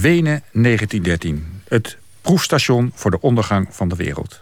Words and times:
Wenen 0.00 0.42
1913. 0.52 1.46
Het 1.68 1.96
proefstation 2.20 2.92
voor 2.94 3.10
de 3.10 3.20
ondergang 3.20 3.68
van 3.70 3.88
de 3.88 3.96
wereld. 3.96 4.38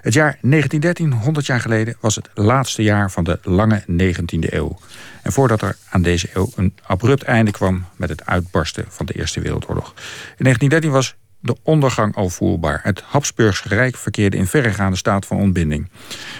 Het 0.00 0.14
jaar 0.14 0.38
1913, 0.40 1.12
100 1.12 1.46
jaar 1.46 1.60
geleden, 1.60 1.96
was 2.00 2.14
het 2.14 2.30
laatste 2.34 2.82
jaar 2.82 3.10
van 3.10 3.24
de 3.24 3.38
lange 3.42 3.84
19e 3.90 4.52
eeuw. 4.52 4.78
En 5.22 5.32
voordat 5.32 5.62
er 5.62 5.76
aan 5.90 6.02
deze 6.02 6.28
eeuw 6.34 6.50
een 6.56 6.74
abrupt 6.82 7.22
einde 7.22 7.50
kwam 7.50 7.84
met 7.96 8.08
het 8.08 8.26
uitbarsten 8.26 8.84
van 8.88 9.06
de 9.06 9.12
Eerste 9.12 9.40
Wereldoorlog. 9.40 9.92
In 10.36 10.44
1913 10.44 10.90
was 10.90 11.14
de 11.40 11.56
ondergang 11.62 12.14
al 12.14 12.28
voelbaar. 12.28 12.80
Het 12.82 13.00
Habsburgse 13.00 13.68
Rijk 13.68 13.96
verkeerde 13.96 14.36
in 14.36 14.46
verregaande 14.46 14.96
staat 14.96 15.26
van 15.26 15.36
ontbinding. 15.36 15.90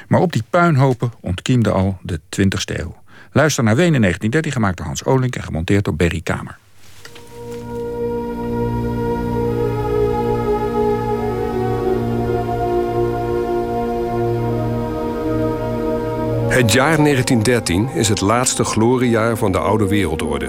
Maar 0.08 0.20
op 0.20 0.32
die 0.32 0.44
puinhopen 0.50 1.12
ontkiemde 1.20 1.70
al 1.70 1.98
de 2.02 2.20
20e 2.20 2.76
eeuw. 2.78 3.02
Luister 3.32 3.64
naar 3.64 3.76
Wenen 3.76 4.00
1913, 4.00 4.52
gemaakt 4.52 4.76
door 4.76 4.86
Hans 4.86 5.04
Olink 5.04 5.36
en 5.36 5.42
gemonteerd 5.42 5.84
door 5.84 5.96
Berry 5.96 6.20
Kamer. 6.20 6.58
Het 16.58 16.72
jaar 16.72 16.96
1913 16.96 17.88
is 17.94 18.08
het 18.08 18.20
laatste 18.20 18.64
gloriejaar 18.64 19.36
van 19.36 19.52
de 19.52 19.58
oude 19.58 19.88
wereldorde. 19.88 20.48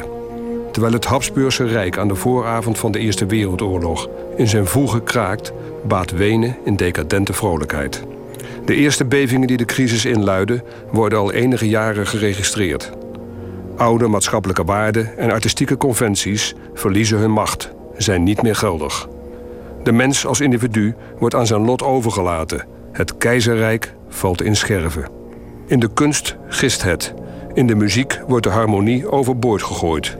Terwijl 0.71 0.93
het 0.93 1.05
Habsburgse 1.05 1.65
Rijk 1.65 1.97
aan 1.97 2.07
de 2.07 2.15
vooravond 2.15 2.77
van 2.77 2.91
de 2.91 2.99
Eerste 2.99 3.25
Wereldoorlog 3.25 4.09
in 4.37 4.47
zijn 4.47 4.65
voegen 4.65 5.03
kraakt, 5.03 5.53
baat 5.87 6.11
Wenen 6.11 6.57
in 6.65 6.75
decadente 6.75 7.33
vrolijkheid. 7.33 8.03
De 8.65 8.75
eerste 8.75 9.05
bevingen 9.05 9.47
die 9.47 9.57
de 9.57 9.65
crisis 9.65 10.05
inluiden, 10.05 10.63
worden 10.91 11.19
al 11.19 11.31
enige 11.31 11.69
jaren 11.69 12.07
geregistreerd. 12.07 12.91
Oude 13.77 14.07
maatschappelijke 14.07 14.63
waarden 14.63 15.17
en 15.17 15.31
artistieke 15.31 15.77
conventies 15.77 16.55
verliezen 16.73 17.17
hun 17.17 17.31
macht, 17.31 17.71
zijn 17.97 18.23
niet 18.23 18.41
meer 18.41 18.55
geldig. 18.55 19.07
De 19.83 19.91
mens 19.91 20.25
als 20.25 20.39
individu 20.39 20.95
wordt 21.19 21.35
aan 21.35 21.47
zijn 21.47 21.65
lot 21.65 21.83
overgelaten. 21.83 22.65
Het 22.91 23.17
keizerrijk 23.17 23.93
valt 24.07 24.41
in 24.41 24.55
scherven. 24.55 25.18
In 25.69 25.79
de 25.79 25.89
kunst 25.93 26.35
gist 26.47 26.83
het. 26.83 27.13
In 27.53 27.67
de 27.67 27.75
muziek 27.75 28.19
wordt 28.27 28.43
de 28.43 28.51
harmonie 28.51 29.11
overboord 29.11 29.63
gegooid. 29.63 30.17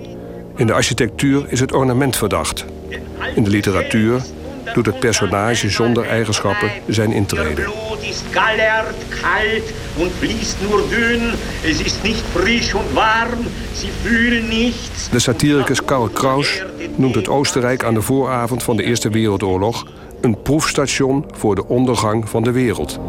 In 0.56 0.67
de 0.67 0.73
architectuur 0.73 1.45
is 1.47 1.59
het 1.59 1.73
ornament 1.73 2.16
verdacht. 2.16 2.66
In 3.36 3.44
de 3.44 3.50
literatuur 3.50 4.22
doet 4.73 4.86
het 4.86 5.00
personage 5.00 5.69
zonder 5.69 6.08
eigenschappen 6.08 6.72
zijn 6.88 7.11
intrede. 7.11 7.67
is 8.09 8.23
gallert, 8.31 8.95
kalt 9.22 9.67
und 9.97 10.11
fließt 10.19 10.58
nur 10.61 10.81
dünn. 10.89 11.33
Es 11.63 11.81
ist 11.81 12.03
nicht 12.03 12.23
frisch 12.34 12.73
und 12.73 12.95
warm. 12.95 13.45
Sie 13.73 13.91
fühlen 14.03 14.47
nichts. 14.50 15.09
De 15.09 15.19
satiricus 15.19 15.86
Karl 15.86 16.09
Kraus 16.09 16.63
noemt 16.95 17.16
het 17.16 17.28
Oostenrijk 17.28 17.84
aan 17.84 17.94
de 17.94 18.02
vooravond 18.02 18.63
van 18.63 18.78
de 18.78 18.84
Eerste 18.84 19.09
Wereldoorlog 19.09 19.86
een 20.22 20.41
proefstation 20.41 21.25
voor 21.31 21.56
de 21.56 21.67
ondergang 21.67 22.30
van 22.30 22.44
de 22.44 22.52
wereld. 22.52 23.00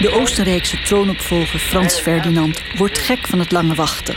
De 0.00 0.10
Oostenrijkse 0.12 0.82
troonopvolger 0.82 1.58
Frans 1.58 1.94
Ferdinand 2.00 2.62
wordt 2.76 2.98
gek 2.98 3.26
van 3.26 3.38
het 3.38 3.52
lange 3.52 3.74
wachten. 3.74 4.16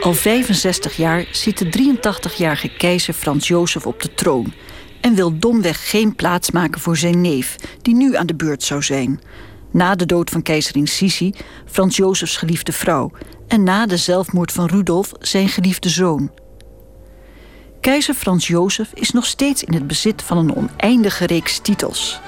Al 0.00 0.12
65 0.12 0.96
jaar 0.96 1.24
zit 1.30 1.58
de 1.58 1.94
83-jarige 1.94 2.68
keizer 2.76 3.14
Frans 3.14 3.48
Jozef 3.48 3.86
op 3.86 4.02
de 4.02 4.14
troon 4.14 4.52
en 5.00 5.14
wil 5.14 5.38
domweg 5.38 5.90
geen 5.90 6.14
plaats 6.14 6.50
maken 6.50 6.80
voor 6.80 6.96
zijn 6.96 7.20
neef, 7.20 7.56
die 7.82 7.94
nu 7.94 8.16
aan 8.16 8.26
de 8.26 8.34
beurt 8.34 8.62
zou 8.62 8.82
zijn. 8.82 9.20
Na 9.72 9.94
de 9.94 10.06
dood 10.06 10.30
van 10.30 10.42
keizerin 10.42 10.86
Sisi, 10.86 11.32
Frans 11.66 11.96
Jozefs 11.96 12.36
geliefde 12.36 12.72
vrouw, 12.72 13.10
en 13.48 13.62
na 13.62 13.86
de 13.86 13.96
zelfmoord 13.96 14.52
van 14.52 14.66
Rudolf, 14.66 15.12
zijn 15.18 15.48
geliefde 15.48 15.88
zoon. 15.88 16.30
Keizer 17.86 18.14
Frans 18.14 18.48
Jozef 18.48 18.88
is 18.94 19.10
nog 19.10 19.26
steeds 19.26 19.64
in 19.64 19.74
het 19.74 19.86
bezit 19.86 20.22
van 20.22 20.38
een 20.38 20.54
oneindige 20.54 21.26
reeks 21.26 21.58
titels. 21.58 22.20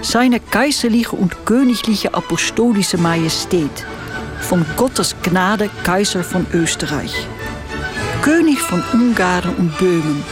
Seine 0.00 0.40
kaiserliche 0.48 1.16
und 1.16 1.34
königliche 1.44 2.12
apostolische 2.12 2.96
Majestät, 2.96 3.86
von 4.38 4.64
Gottes 4.76 5.14
Gnade 5.22 5.68
Kaiser 5.82 6.24
von 6.24 6.46
Österreich, 6.52 7.26
König 8.20 8.58
von 8.58 8.82
Ungarn 8.92 9.54
und 9.56 9.76
Böhmen, 9.78 10.22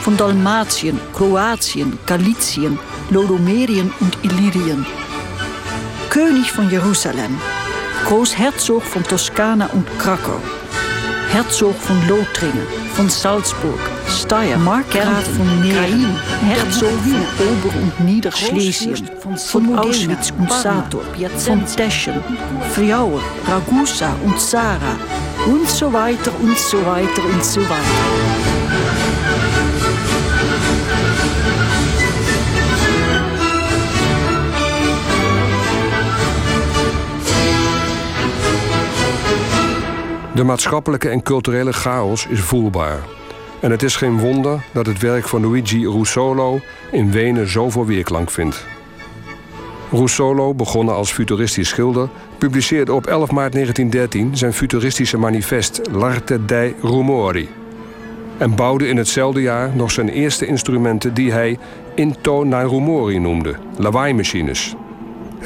von 0.00 0.16
Dalmatien, 0.16 1.00
Kroatien, 1.14 1.98
Galizien, 2.04 2.78
Lodomerien 3.10 3.90
und 4.00 4.18
Illyrien, 4.22 4.84
König 6.10 6.52
von 6.52 6.70
Jerusalem, 6.70 7.40
Großherzog 8.04 8.82
von 8.82 9.02
Toskana 9.04 9.70
und 9.72 9.86
Krakau, 9.98 10.40
Herzog 11.32 11.76
von 11.76 11.96
Lothringen, 12.08 12.85
von 12.96 13.10
Salzburg, 13.10 13.78
Steyr, 14.08 14.56
Markgraf 14.56 15.24
von 15.36 15.60
Nerain, 15.60 16.16
Herzog 16.46 16.88
von 16.88 17.46
Ober- 17.46 17.76
und 17.82 18.00
Niederschlesien, 18.00 19.06
von 19.20 19.78
Auschwitz 19.78 20.32
und 20.38 20.50
Sator, 20.50 21.02
von 21.36 21.66
Teschen, 21.66 22.14
Friaul, 22.74 23.20
Ragusa 23.46 24.16
und 24.24 24.40
Zara 24.40 24.96
und 25.46 25.68
so 25.68 25.92
weiter 25.92 26.32
und 26.40 26.58
so 26.58 26.78
weiter 26.86 27.22
und 27.22 27.44
so 27.44 27.60
weiter. 27.68 28.65
De 40.36 40.44
maatschappelijke 40.44 41.08
en 41.08 41.22
culturele 41.22 41.72
chaos 41.72 42.26
is 42.26 42.40
voelbaar. 42.40 42.98
En 43.60 43.70
het 43.70 43.82
is 43.82 43.96
geen 43.96 44.18
wonder 44.18 44.64
dat 44.72 44.86
het 44.86 44.98
werk 44.98 45.28
van 45.28 45.40
Luigi 45.40 45.88
Russolo 45.88 46.60
in 46.90 47.10
Wenen 47.10 47.48
zoveel 47.48 47.86
weerklank 47.86 48.30
vindt. 48.30 48.66
Russolo, 49.90 50.54
begonnen 50.54 50.94
als 50.94 51.12
futuristisch 51.12 51.68
schilder, 51.68 52.08
publiceerde 52.38 52.92
op 52.92 53.06
11 53.06 53.30
maart 53.30 53.52
1913 53.52 54.36
zijn 54.36 54.52
futuristische 54.52 55.18
manifest 55.18 55.80
L'arte 55.92 56.44
dei 56.44 56.74
rumori. 56.82 57.48
En 58.38 58.54
bouwde 58.54 58.88
in 58.88 58.96
hetzelfde 58.96 59.40
jaar 59.40 59.70
nog 59.76 59.90
zijn 59.90 60.08
eerste 60.08 60.46
instrumenten 60.46 61.14
die 61.14 61.32
hij 61.32 61.58
intonarumori 61.94 63.18
noemde, 63.18 63.54
lawaaimachines. 63.76 64.76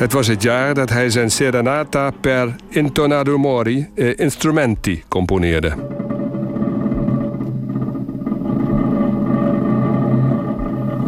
Het 0.01 0.13
was 0.13 0.27
het 0.27 0.43
jaar 0.43 0.75
dat 0.75 0.91
hij 0.91 1.11
zijn 1.11 1.31
Serenata 1.31 2.11
per 2.21 2.57
Intonado 2.69 3.39
Mori 3.39 3.89
eh, 3.95 4.19
Instrumenti 4.19 5.03
componeerde. 5.09 5.75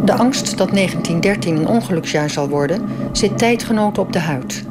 De 0.05 0.13
angst 0.13 0.57
dat 0.57 0.71
1913 0.71 1.55
een 1.55 1.67
ongeluksjaar 1.67 2.29
zal 2.29 2.49
worden, 2.49 2.81
zit 3.11 3.37
tijdgenoten 3.37 4.03
op 4.03 4.13
de 4.13 4.19
huid. 4.19 4.63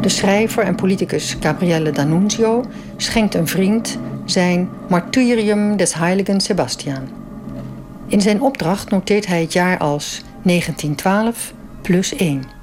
De 0.00 0.08
schrijver 0.08 0.62
en 0.62 0.74
politicus 0.74 1.36
Gabriele 1.40 1.90
D'Annunzio 1.90 2.64
schenkt 2.96 3.34
een 3.34 3.48
vriend 3.48 3.98
zijn 4.24 4.68
Martyrium 4.88 5.76
des 5.76 5.94
Heiligen 5.94 6.40
Sebastian. 6.40 7.08
In 8.06 8.20
zijn 8.20 8.40
opdracht 8.40 8.90
noteert 8.90 9.26
hij 9.26 9.40
het 9.40 9.52
jaar 9.52 9.78
als 9.78 10.22
1912 10.42 11.52
plus 11.82 12.16
1. 12.16 12.57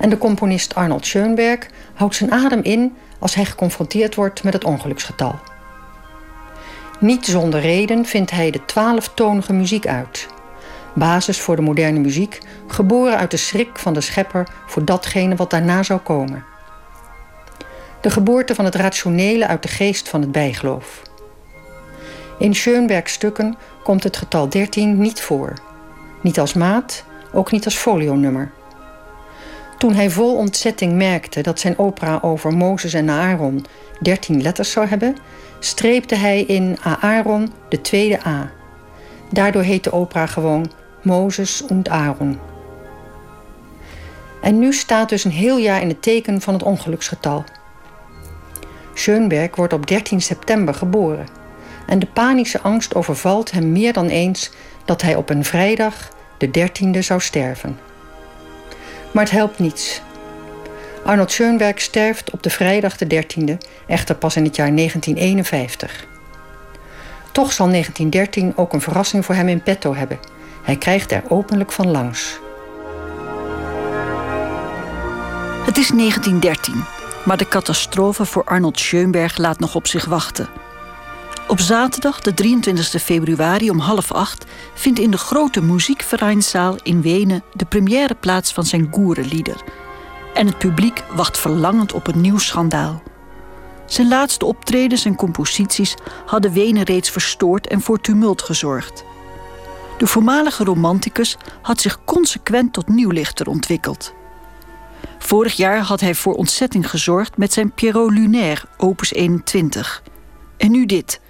En 0.00 0.10
de 0.10 0.18
componist 0.18 0.74
Arnold 0.74 1.06
Schoenberg 1.06 1.66
houdt 1.94 2.14
zijn 2.14 2.32
adem 2.32 2.60
in 2.62 2.96
als 3.18 3.34
hij 3.34 3.44
geconfronteerd 3.44 4.14
wordt 4.14 4.42
met 4.42 4.52
het 4.52 4.64
ongeluksgetal. 4.64 5.38
Niet 7.00 7.26
zonder 7.26 7.60
reden 7.60 8.06
vindt 8.06 8.30
hij 8.30 8.50
de 8.50 8.64
twaalftonige 8.64 9.52
muziek 9.52 9.86
uit. 9.86 10.28
Basis 10.94 11.40
voor 11.40 11.56
de 11.56 11.62
moderne 11.62 11.98
muziek, 11.98 12.38
geboren 12.66 13.16
uit 13.16 13.30
de 13.30 13.36
schrik 13.36 13.78
van 13.78 13.94
de 13.94 14.00
schepper 14.00 14.48
voor 14.66 14.84
datgene 14.84 15.36
wat 15.36 15.50
daarna 15.50 15.82
zou 15.82 16.00
komen. 16.00 16.44
De 18.00 18.10
geboorte 18.10 18.54
van 18.54 18.64
het 18.64 18.74
rationele 18.74 19.46
uit 19.46 19.62
de 19.62 19.68
geest 19.68 20.08
van 20.08 20.20
het 20.20 20.32
bijgeloof. 20.32 21.02
In 22.38 22.54
Schoenbergs 22.54 23.12
stukken 23.12 23.56
komt 23.82 24.04
het 24.04 24.16
getal 24.16 24.48
13 24.48 24.98
niet 24.98 25.20
voor. 25.20 25.54
Niet 26.22 26.40
als 26.40 26.54
maat, 26.54 27.04
ook 27.32 27.50
niet 27.50 27.64
als 27.64 27.76
folionummer. 27.76 28.52
Toen 29.80 29.94
hij 29.94 30.10
vol 30.10 30.36
ontzetting 30.36 30.92
merkte 30.92 31.40
dat 31.40 31.60
zijn 31.60 31.78
opera 31.78 32.18
over 32.22 32.52
Mozes 32.52 32.94
en 32.94 33.10
Aaron 33.10 33.66
13 34.00 34.42
letters 34.42 34.70
zou 34.70 34.86
hebben, 34.86 35.16
streepte 35.58 36.14
hij 36.14 36.42
in 36.42 36.78
Aaron 37.00 37.52
de 37.68 37.80
tweede 37.80 38.26
A. 38.26 38.50
Daardoor 39.30 39.62
heet 39.62 39.84
de 39.84 39.92
opera 39.92 40.26
gewoon 40.26 40.70
Mozes 41.02 41.62
und 41.62 41.88
Aaron. 41.88 42.38
En 44.42 44.58
nu 44.58 44.72
staat 44.72 45.08
dus 45.08 45.24
een 45.24 45.30
heel 45.30 45.58
jaar 45.58 45.82
in 45.82 45.88
het 45.88 46.02
teken 46.02 46.40
van 46.40 46.54
het 46.54 46.62
ongeluksgetal. 46.62 47.44
Schönberg 48.94 49.56
wordt 49.56 49.72
op 49.72 49.86
13 49.86 50.20
september 50.20 50.74
geboren. 50.74 51.26
En 51.86 51.98
de 51.98 52.06
panische 52.06 52.60
angst 52.60 52.94
overvalt 52.94 53.50
hem 53.50 53.72
meer 53.72 53.92
dan 53.92 54.08
eens 54.08 54.50
dat 54.84 55.02
hij 55.02 55.14
op 55.14 55.30
een 55.30 55.44
vrijdag, 55.44 56.08
de 56.38 56.48
13e, 56.48 56.98
zou 56.98 57.20
sterven. 57.20 57.89
Maar 59.10 59.24
het 59.24 59.32
helpt 59.32 59.58
niets. 59.58 60.02
Arnold 61.04 61.32
Schoenberg 61.32 61.80
sterft 61.80 62.30
op 62.30 62.42
de 62.42 62.50
vrijdag 62.50 62.96
de 62.96 63.24
13e, 63.24 63.56
echter 63.86 64.14
pas 64.14 64.36
in 64.36 64.44
het 64.44 64.56
jaar 64.56 64.74
1951. 64.74 66.06
Toch 67.32 67.52
zal 67.52 67.68
1913 67.68 68.52
ook 68.56 68.72
een 68.72 68.80
verrassing 68.80 69.24
voor 69.24 69.34
hem 69.34 69.48
in 69.48 69.62
petto 69.62 69.94
hebben. 69.94 70.18
Hij 70.62 70.76
krijgt 70.76 71.12
er 71.12 71.22
openlijk 71.28 71.72
van 71.72 71.90
langs. 71.90 72.38
Het 75.64 75.78
is 75.78 75.88
1913, 75.88 76.84
maar 77.24 77.36
de 77.36 77.48
catastrofe 77.48 78.24
voor 78.24 78.44
Arnold 78.44 78.78
Schoenberg 78.78 79.36
laat 79.36 79.58
nog 79.58 79.74
op 79.74 79.86
zich 79.86 80.04
wachten. 80.04 80.48
Op 81.50 81.60
zaterdag, 81.60 82.20
de 82.20 82.34
23 82.34 83.02
februari 83.02 83.70
om 83.70 83.78
half 83.78 84.12
acht, 84.12 84.44
vindt 84.74 84.98
in 84.98 85.10
de 85.10 85.18
grote 85.18 85.62
muziekvereinszaal 85.62 86.76
in 86.82 87.02
Wenen 87.02 87.42
de 87.52 87.64
première 87.64 88.14
plaats 88.14 88.52
van 88.52 88.64
zijn 88.64 88.88
Goerenlieder. 88.90 89.62
En 90.34 90.46
het 90.46 90.58
publiek 90.58 91.02
wacht 91.14 91.38
verlangend 91.38 91.92
op 91.92 92.06
een 92.06 92.20
nieuw 92.20 92.38
schandaal. 92.38 93.02
Zijn 93.86 94.08
laatste 94.08 94.44
optredens 94.44 95.04
en 95.04 95.14
composities 95.14 95.94
hadden 96.26 96.52
Wenen 96.52 96.82
reeds 96.82 97.10
verstoord 97.10 97.66
en 97.66 97.80
voor 97.80 98.00
tumult 98.00 98.42
gezorgd. 98.42 99.04
De 99.98 100.06
voormalige 100.06 100.64
romanticus 100.64 101.36
had 101.62 101.80
zich 101.80 102.04
consequent 102.04 102.72
tot 102.72 102.88
nieuwlichter 102.88 103.48
ontwikkeld. 103.48 104.14
Vorig 105.18 105.56
jaar 105.56 105.80
had 105.80 106.00
hij 106.00 106.14
voor 106.14 106.34
ontzetting 106.34 106.90
gezorgd 106.90 107.36
met 107.36 107.52
zijn 107.52 107.72
Pierrot 107.72 108.10
Lunaire, 108.10 108.62
opus 108.76 109.12
21. 109.12 110.02
En 110.56 110.70
nu 110.70 110.86
dit. 110.86 111.20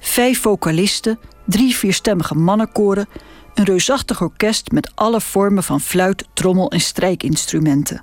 Vijf 0.00 0.40
vocalisten, 0.40 1.18
drie 1.46 1.76
vierstemmige 1.76 2.34
mannenkoren, 2.34 3.08
een 3.54 3.64
reusachtig 3.64 4.22
orkest 4.22 4.70
met 4.70 4.92
alle 4.94 5.20
vormen 5.20 5.62
van 5.62 5.80
fluit, 5.80 6.24
trommel 6.34 6.70
en 6.70 6.80
strijkinstrumenten. 6.80 8.02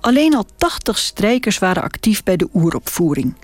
Alleen 0.00 0.34
al 0.34 0.44
80 0.56 0.98
strijkers 0.98 1.58
waren 1.58 1.82
actief 1.82 2.22
bij 2.22 2.36
de 2.36 2.48
oeropvoering. 2.54 3.34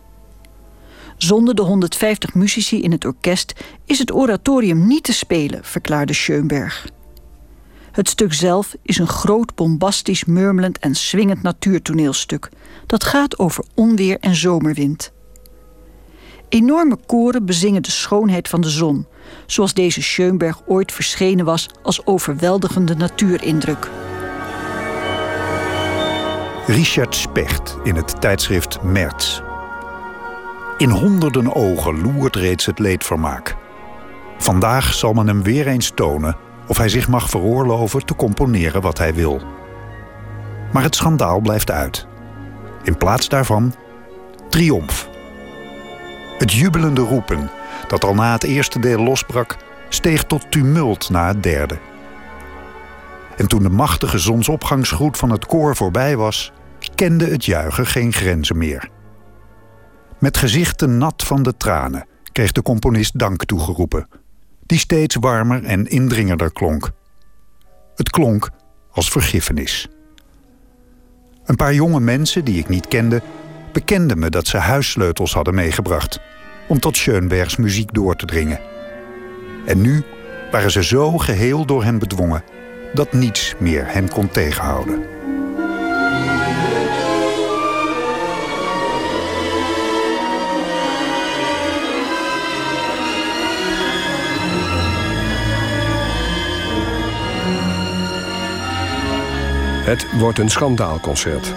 Zonder 1.17 1.55
de 1.55 1.63
150 1.63 2.35
muzici 2.35 2.83
in 2.83 2.93
het 2.93 3.05
orkest 3.05 3.53
is 3.85 3.99
het 3.99 4.13
oratorium 4.13 4.87
niet 4.87 5.03
te 5.03 5.13
spelen, 5.13 5.65
verklaarde 5.65 6.13
Schoenberg. 6.13 6.87
Het 7.93 8.09
stuk 8.09 8.33
zelf 8.33 8.75
is 8.83 8.99
een 8.99 9.09
groot, 9.09 9.55
bombastisch, 9.55 10.25
murmelend 10.25 10.79
en 10.79 10.95
swingend 10.95 11.43
natuurtoneelstuk. 11.43 12.49
Dat 12.87 13.05
gaat 13.05 13.39
over 13.39 13.65
onweer 13.75 14.19
en 14.21 14.35
zomerwind. 14.35 15.13
Enorme 16.55 16.97
koren 17.06 17.47
bezingen 17.47 17.83
de 17.83 17.91
schoonheid 17.91 18.49
van 18.49 18.61
de 18.61 18.69
zon, 18.69 19.06
zoals 19.47 19.75
deze 19.75 20.03
Schoenberg 20.03 20.61
ooit 20.67 20.93
verschenen 20.93 21.45
was 21.45 21.69
als 21.83 22.06
overweldigende 22.06 22.95
natuurindruk. 22.95 23.91
Richard 26.67 27.15
Specht 27.15 27.77
in 27.83 27.97
het 27.97 28.21
tijdschrift 28.21 28.83
Merz. 28.83 29.41
In 30.79 30.91
honderden 30.91 31.55
ogen 31.55 32.03
loert 32.03 32.37
reeds 32.37 32.67
het 32.67 32.79
leedvermaak. 32.79 33.57
Vandaag 34.39 34.95
zal 34.95 35.12
men 35.12 35.27
hem 35.27 35.43
weer 35.43 35.67
eens 35.67 35.93
tonen 35.95 36.37
of 36.69 36.77
hij 36.77 36.89
zich 36.89 37.09
mag 37.09 37.31
veroorloven 37.31 38.07
te 38.07 38.17
componeren 38.17 38.81
wat 38.81 38.99
hij 38.99 39.15
wil. 39.15 39.41
Maar 40.73 40.83
het 40.83 40.95
schandaal 40.95 41.41
blijft 41.41 41.71
uit. 41.71 42.07
In 42.83 42.97
plaats 42.97 43.29
daarvan 43.29 43.75
triomf. 44.49 45.12
Het 46.39 46.53
jubelende 46.53 47.01
roepen, 47.01 47.51
dat 47.89 48.05
al 48.05 48.15
na 48.15 48.33
het 48.33 48.45
eerste 48.45 48.79
deel 48.79 49.03
losbrak, 49.03 49.57
steeg 49.89 50.25
tot 50.25 50.51
tumult 50.51 51.11
na 51.11 51.27
het 51.27 51.43
derde. 51.43 51.79
En 53.37 53.49
toen 53.49 53.63
de 53.63 53.71
machtige 53.71 54.19
zonsopgangsgroet 54.19 55.17
van 55.17 55.31
het 55.31 55.47
koor 55.47 55.77
voorbij 55.77 56.17
was, 56.17 56.53
kende 56.95 57.27
het 57.27 57.45
juichen 57.45 57.87
geen 57.87 58.13
grenzen 58.13 58.59
meer. 58.59 58.91
Met 60.19 60.37
gezichten 60.37 60.99
nat 60.99 61.23
van 61.23 61.43
de 61.43 61.57
tranen 61.57 62.07
kreeg 62.33 62.53
de 62.53 62.63
componist 62.63 63.19
dank 63.19 63.45
toegeroepen, 63.45 64.09
die 64.67 64.79
steeds 64.79 65.15
warmer 65.15 65.65
en 65.65 65.87
indringender 65.87 66.53
klonk. 66.53 66.91
Het 67.95 68.11
klonk 68.11 68.51
als 68.91 69.11
vergiffenis. 69.11 69.89
Een 71.45 71.57
paar 71.57 71.75
jonge 71.75 72.01
mensen 72.01 72.45
die 72.45 72.59
ik 72.59 72.69
niet 72.69 72.89
kende, 72.89 73.23
bekenden 73.75 74.19
me 74.19 74.31
dat 74.31 74.47
ze 74.47 74.56
huissleutels 74.56 75.35
hadden 75.35 75.55
meegebracht 75.55 76.21
om 76.67 76.79
tot 76.79 76.97
Schoenbergs 76.97 77.56
muziek 77.56 77.94
door 77.94 78.17
te 78.17 78.26
dringen. 78.26 78.61
En 79.67 79.81
nu 79.81 80.03
waren 80.50 80.71
ze 80.71 80.85
zo 80.85 81.19
geheel 81.19 81.67
door 81.67 81.85
hen 81.85 81.99
bedwongen 81.99 82.44
dat 82.93 83.12
niets 83.12 83.55
meer 83.59 83.85
hen 83.87 84.09
kon 84.09 84.29
tegenhouden. 84.29 85.05
Het 99.85 100.06
wordt 100.19 100.38
een 100.38 100.50
schandaalconcert. 100.50 101.55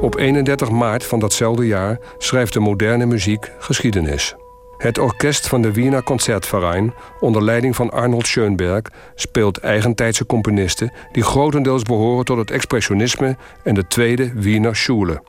Op 0.00 0.16
31 0.16 0.70
maart 0.70 1.04
van 1.04 1.18
datzelfde 1.18 1.66
jaar 1.66 1.98
schrijft 2.18 2.52
de 2.52 2.60
moderne 2.60 3.06
muziek 3.06 3.52
geschiedenis. 3.58 4.34
Het 4.76 4.98
orkest 4.98 5.48
van 5.48 5.62
de 5.62 5.72
Wiener 5.72 6.02
Concertverein, 6.02 6.94
onder 7.20 7.44
leiding 7.44 7.76
van 7.76 7.90
Arnold 7.90 8.26
Schoenberg, 8.26 8.82
speelt 9.14 9.58
eigentijdse 9.58 10.26
componisten 10.26 10.92
die 11.12 11.22
grotendeels 11.22 11.82
behoren 11.82 12.24
tot 12.24 12.38
het 12.38 12.50
expressionisme 12.50 13.36
en 13.64 13.74
de 13.74 13.86
tweede 13.86 14.32
Wiener 14.34 14.76
Schule. 14.76 15.22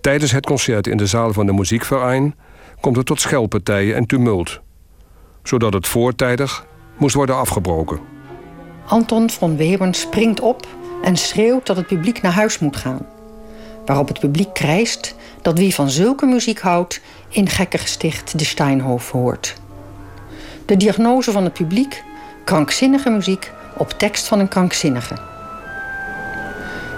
Tijdens 0.00 0.32
het 0.32 0.46
concert 0.46 0.86
in 0.86 0.96
de 0.96 1.06
zaal 1.06 1.32
van 1.32 1.46
de 1.46 1.52
Muziekverein 1.52 2.34
komt 2.80 2.96
het 2.96 3.06
tot 3.06 3.20
schelpartijen 3.20 3.96
en 3.96 4.06
tumult, 4.06 4.60
zodat 5.42 5.72
het 5.72 5.86
voortijdig 5.86 6.66
moest 6.96 7.14
worden 7.14 7.36
afgebroken. 7.36 8.00
Anton 8.86 9.30
von 9.30 9.56
Webern 9.56 9.94
springt 9.94 10.40
op 10.40 10.66
en 11.02 11.16
schreeuwt 11.16 11.66
dat 11.66 11.76
het 11.76 11.86
publiek 11.86 12.22
naar 12.22 12.32
huis 12.32 12.58
moet 12.58 12.76
gaan. 12.76 13.13
Waarop 13.86 14.08
het 14.08 14.20
publiek 14.20 14.54
krijst 14.54 15.14
dat 15.42 15.58
wie 15.58 15.74
van 15.74 15.90
zulke 15.90 16.26
muziek 16.26 16.60
houdt 16.60 17.00
in 17.28 17.48
gekke 17.48 17.78
gesticht 17.78 18.38
de 18.38 18.44
Steinhof 18.44 19.10
hoort. 19.10 19.54
De 20.66 20.76
diagnose 20.76 21.32
van 21.32 21.44
het 21.44 21.52
publiek: 21.52 22.02
krankzinnige 22.44 23.10
muziek 23.10 23.52
op 23.76 23.90
tekst 23.90 24.26
van 24.26 24.38
een 24.38 24.48
krankzinnige. 24.48 25.14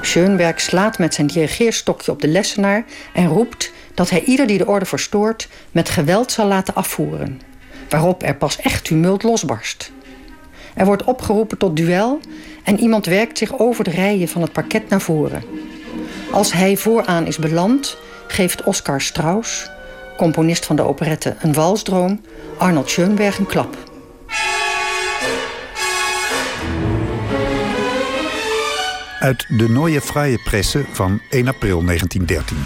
Schoenberg 0.00 0.60
slaat 0.60 0.98
met 0.98 1.14
zijn 1.14 1.26
dirigeerstokje 1.26 2.12
op 2.12 2.20
de 2.20 2.28
lessenaar 2.28 2.84
en 3.12 3.26
roept 3.26 3.72
dat 3.94 4.11
hij 4.11 4.22
ieder 4.25 4.46
die 4.46 4.58
de 4.58 4.66
orde 4.66 4.84
verstoort 4.84 5.49
met 5.72 5.88
geweld 5.88 6.32
zal 6.32 6.46
laten 6.46 6.75
afvoeren. 6.75 7.40
Waarop 7.88 8.22
er 8.22 8.37
pas 8.37 8.61
echt 8.61 8.84
tumult 8.84 9.22
losbarst. 9.22 9.92
Er 10.75 10.87
wordt 10.87 11.04
opgeroepen 11.04 11.58
tot 11.58 11.76
duel 11.76 12.20
en 12.64 12.80
iemand 12.80 13.06
werkt 13.06 13.38
zich 13.38 13.58
over 13.58 13.84
de 13.84 13.90
rijen 13.90 14.28
van 14.28 14.42
het 14.42 14.52
parket 14.52 14.88
naar 14.88 15.00
voren. 15.00 15.42
Als 16.30 16.52
hij 16.52 16.76
vooraan 16.76 17.26
is 17.26 17.38
beland, 17.38 17.97
geeft 18.26 18.62
Oscar 18.62 19.00
Strauss, 19.00 19.71
componist 20.16 20.66
van 20.66 20.76
de 20.76 20.83
operette 20.83 21.37
Een 21.40 21.52
Walsdroom, 21.52 22.21
Arnold 22.59 22.90
Schoenberg 22.90 23.38
een 23.38 23.47
klap. 23.47 23.76
Uit 29.21 29.47
de 29.49 29.68
Neue 29.68 30.00
Freie 30.00 30.42
Presse 30.45 30.85
van 30.92 31.21
1 31.30 31.49
april 31.49 31.85
1913. 31.85 32.56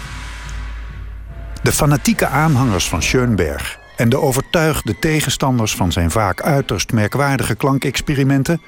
De 1.63 1.71
fanatieke 1.71 2.27
aanhangers 2.27 2.89
van 2.89 3.01
Schoenberg 3.01 3.79
en 3.95 4.09
de 4.09 4.17
overtuigde 4.17 4.99
tegenstanders 4.99 5.75
van 5.75 5.91
zijn 5.91 6.11
vaak 6.11 6.41
uiterst 6.41 6.91
merkwaardige 6.91 7.55
klankexperimenten 7.55 8.61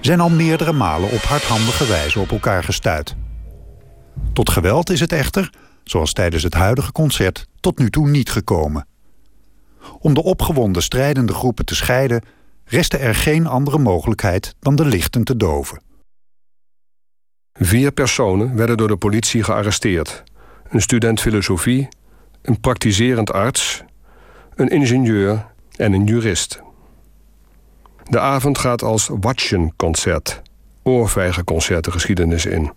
zijn 0.00 0.20
al 0.20 0.30
meerdere 0.30 0.72
malen 0.72 1.10
op 1.10 1.22
hardhandige 1.22 1.86
wijze 1.86 2.20
op 2.20 2.30
elkaar 2.30 2.64
gestuit. 2.64 3.16
Tot 4.32 4.50
geweld 4.50 4.90
is 4.90 5.00
het 5.00 5.12
echter, 5.12 5.52
zoals 5.84 6.12
tijdens 6.12 6.42
het 6.42 6.54
huidige 6.54 6.92
concert, 6.92 7.46
tot 7.60 7.78
nu 7.78 7.90
toe 7.90 8.08
niet 8.08 8.30
gekomen. 8.30 8.86
Om 9.98 10.14
de 10.14 10.22
opgewonden 10.22 10.82
strijdende 10.82 11.32
groepen 11.32 11.64
te 11.64 11.74
scheiden, 11.74 12.22
restte 12.64 12.96
er 12.96 13.14
geen 13.14 13.46
andere 13.46 13.78
mogelijkheid 13.78 14.54
dan 14.60 14.76
de 14.76 14.84
lichten 14.84 15.24
te 15.24 15.36
doven. 15.36 15.82
Vier 17.52 17.92
personen 17.92 18.56
werden 18.56 18.76
door 18.76 18.88
de 18.88 18.96
politie 18.96 19.42
gearresteerd: 19.42 20.22
een 20.68 20.80
student 20.80 21.20
filosofie, 21.20 21.88
een 22.42 22.60
praktiserend 22.60 23.32
arts, 23.32 23.82
een 24.54 24.68
ingenieur 24.68 25.46
en 25.76 25.92
een 25.92 26.04
jurist. 26.04 26.62
De 28.04 28.20
avond 28.20 28.58
gaat 28.58 28.82
als 28.82 29.10
Watschen-concert, 29.20 30.42
oorvijgenconcert 30.82 31.84
de 31.84 31.90
geschiedenis 31.90 32.46
in. 32.46 32.72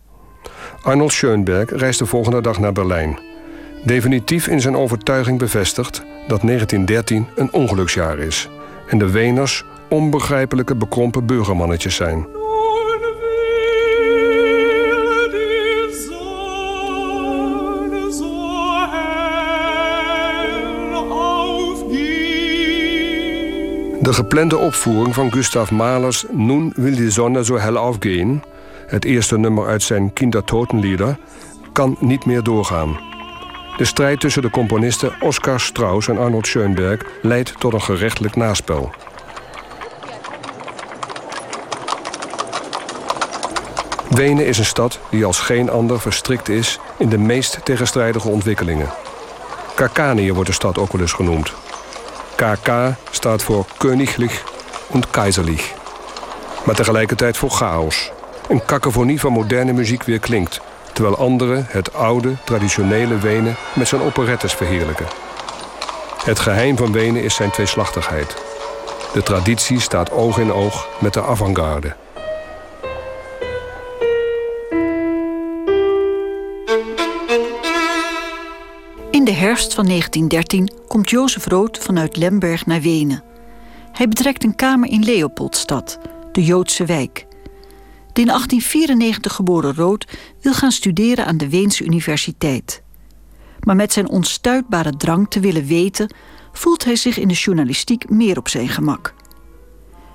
Arnold 0.83 1.11
Schoenberg 1.13 1.69
reist 1.69 1.99
de 1.99 2.05
volgende 2.05 2.41
dag 2.41 2.59
naar 2.59 2.71
Berlijn. 2.71 3.19
Definitief 3.83 4.47
in 4.47 4.61
zijn 4.61 4.75
overtuiging 4.75 5.39
bevestigd 5.39 6.03
dat 6.27 6.41
1913 6.41 7.27
een 7.35 7.53
ongeluksjaar 7.53 8.19
is 8.19 8.49
en 8.87 8.97
de 8.97 9.11
Weners 9.11 9.63
onbegrijpelijke 9.89 10.75
bekrompen 10.75 11.25
burgermannetjes 11.25 11.95
zijn. 11.95 12.25
De 24.01 24.13
geplande 24.13 24.57
opvoering 24.57 25.13
van 25.13 25.31
Gustav 25.31 25.71
Mahler's 25.71 26.25
Nun 26.31 26.73
will 26.75 26.95
die 26.95 27.11
zonne 27.11 27.43
zo 27.43 27.57
hell 27.57 27.75
aufgehen 27.75 28.43
het 28.87 29.05
eerste 29.05 29.37
nummer 29.37 29.67
uit 29.67 29.83
zijn 29.83 30.13
Kindertotenlieder, 30.13 31.17
kan 31.71 31.95
niet 31.99 32.25
meer 32.25 32.43
doorgaan. 32.43 32.99
De 33.77 33.85
strijd 33.85 34.19
tussen 34.19 34.41
de 34.41 34.49
componisten 34.49 35.13
Oskar 35.19 35.59
Strauss 35.59 36.07
en 36.07 36.17
Arnold 36.17 36.47
Schoenberg 36.47 37.01
leidt 37.21 37.59
tot 37.59 37.73
een 37.73 37.81
gerechtelijk 37.81 38.35
naspel. 38.35 38.91
Wenen 44.09 44.45
is 44.45 44.57
een 44.57 44.65
stad 44.65 44.99
die 45.09 45.25
als 45.25 45.39
geen 45.39 45.69
ander 45.69 45.99
verstrikt 45.99 46.49
is 46.49 46.79
in 46.97 47.09
de 47.09 47.17
meest 47.17 47.59
tegenstrijdige 47.63 48.29
ontwikkelingen. 48.29 48.89
Kakanië 49.75 50.33
wordt 50.33 50.49
de 50.49 50.55
stad 50.55 50.77
ook 50.77 50.91
wel 50.91 51.01
eens 51.01 51.13
genoemd. 51.13 51.53
KK 52.35 52.69
staat 53.11 53.43
voor 53.43 53.65
Königlich 53.77 54.43
en 54.91 55.09
Kaiserlich. 55.11 55.73
Maar 56.65 56.75
tegelijkertijd 56.75 57.37
voor 57.37 57.49
chaos. 57.49 58.11
Een 58.49 58.65
kakofonie 58.65 59.19
van 59.19 59.31
moderne 59.31 59.73
muziek 59.73 60.03
weer 60.03 60.19
klinkt... 60.19 60.61
terwijl 60.93 61.17
anderen 61.17 61.65
het 61.69 61.93
oude, 61.93 62.35
traditionele 62.45 63.17
Wenen 63.17 63.55
met 63.75 63.87
zijn 63.87 64.01
operettes 64.01 64.53
verheerlijken. 64.53 65.07
Het 66.23 66.39
geheim 66.39 66.77
van 66.77 66.91
Wenen 66.91 67.23
is 67.23 67.35
zijn 67.35 67.51
tweeslachtigheid. 67.51 68.35
De 69.13 69.23
traditie 69.23 69.79
staat 69.79 70.11
oog 70.11 70.37
in 70.37 70.53
oog 70.53 70.87
met 70.99 71.13
de 71.13 71.23
avant-garde. 71.23 71.95
In 79.11 79.23
de 79.23 79.31
herfst 79.31 79.73
van 79.73 79.85
1913 79.85 80.71
komt 80.87 81.09
Jozef 81.09 81.45
Rood 81.45 81.77
vanuit 81.77 82.17
Lemberg 82.17 82.65
naar 82.65 82.81
Wenen. 82.81 83.23
Hij 83.91 84.07
betrekt 84.07 84.43
een 84.43 84.55
kamer 84.55 84.89
in 84.89 85.03
Leopoldstad, 85.03 85.99
de 86.31 86.43
Joodse 86.43 86.85
wijk. 86.85 87.25
De 88.13 88.21
in 88.21 88.27
1894 88.27 89.33
geboren 89.33 89.75
Rood 89.75 90.07
wil 90.41 90.53
gaan 90.53 90.71
studeren 90.71 91.25
aan 91.25 91.37
de 91.37 91.49
Weense 91.49 91.83
Universiteit. 91.83 92.83
Maar 93.59 93.75
met 93.75 93.93
zijn 93.93 94.09
onstuitbare 94.09 94.97
drang 94.97 95.29
te 95.29 95.39
willen 95.39 95.65
weten, 95.65 96.13
voelt 96.51 96.85
hij 96.85 96.95
zich 96.95 97.17
in 97.17 97.27
de 97.27 97.33
journalistiek 97.33 98.09
meer 98.09 98.37
op 98.37 98.49
zijn 98.49 98.69
gemak. 98.69 99.13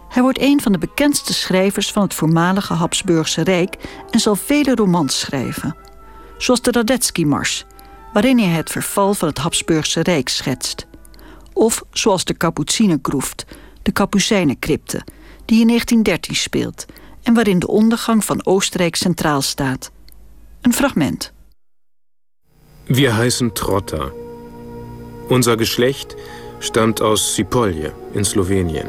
Hij 0.09 0.23
wordt 0.23 0.41
een 0.41 0.61
van 0.61 0.73
de 0.73 0.79
bekendste 0.79 1.35
schrijvers 1.35 1.93
van 1.93 2.03
het 2.03 2.15
voormalige 2.15 2.75
Habsburgse 2.75 3.43
Rijk 3.43 3.77
en 4.11 4.21
zal 4.21 4.37
vele 4.37 4.75
romans 4.75 5.19
schrijven, 5.19 5.77
zoals 6.39 6.63
de 6.63 6.71
Radetzky-mars, 6.71 7.65
waarin 8.13 8.39
hij 8.39 8.49
het 8.49 8.71
verval 8.71 9.15
van 9.15 9.29
het 9.29 9.39
Habsburgse 9.39 10.01
Rijk 10.01 10.29
schetst. 10.29 10.87
Of 11.53 11.83
zoals 11.91 12.25
de 12.25 12.35
Kapuzinergroeft, 12.35 13.45
de 13.83 13.93
Kapucijnencrypte, 13.93 15.05
die 15.45 15.61
in 15.61 15.67
1913 15.67 16.35
speelt 16.35 16.87
en 17.29 17.35
waarin 17.35 17.59
de 17.59 17.67
ondergang 17.67 18.25
van 18.25 18.47
Oostenrijk 18.47 18.97
centraal 18.97 19.43
staat. 19.43 19.91
Een 20.61 20.73
fragment. 20.73 21.33
Wir 22.87 23.17
heißen 23.17 23.53
Trotta. 23.53 24.11
Unser 25.29 25.57
Geschlecht 25.57 26.17
stammt 26.59 27.01
aus 27.01 27.35
Sipolje 27.35 27.93
in 28.13 28.25
Slowenien. 28.25 28.87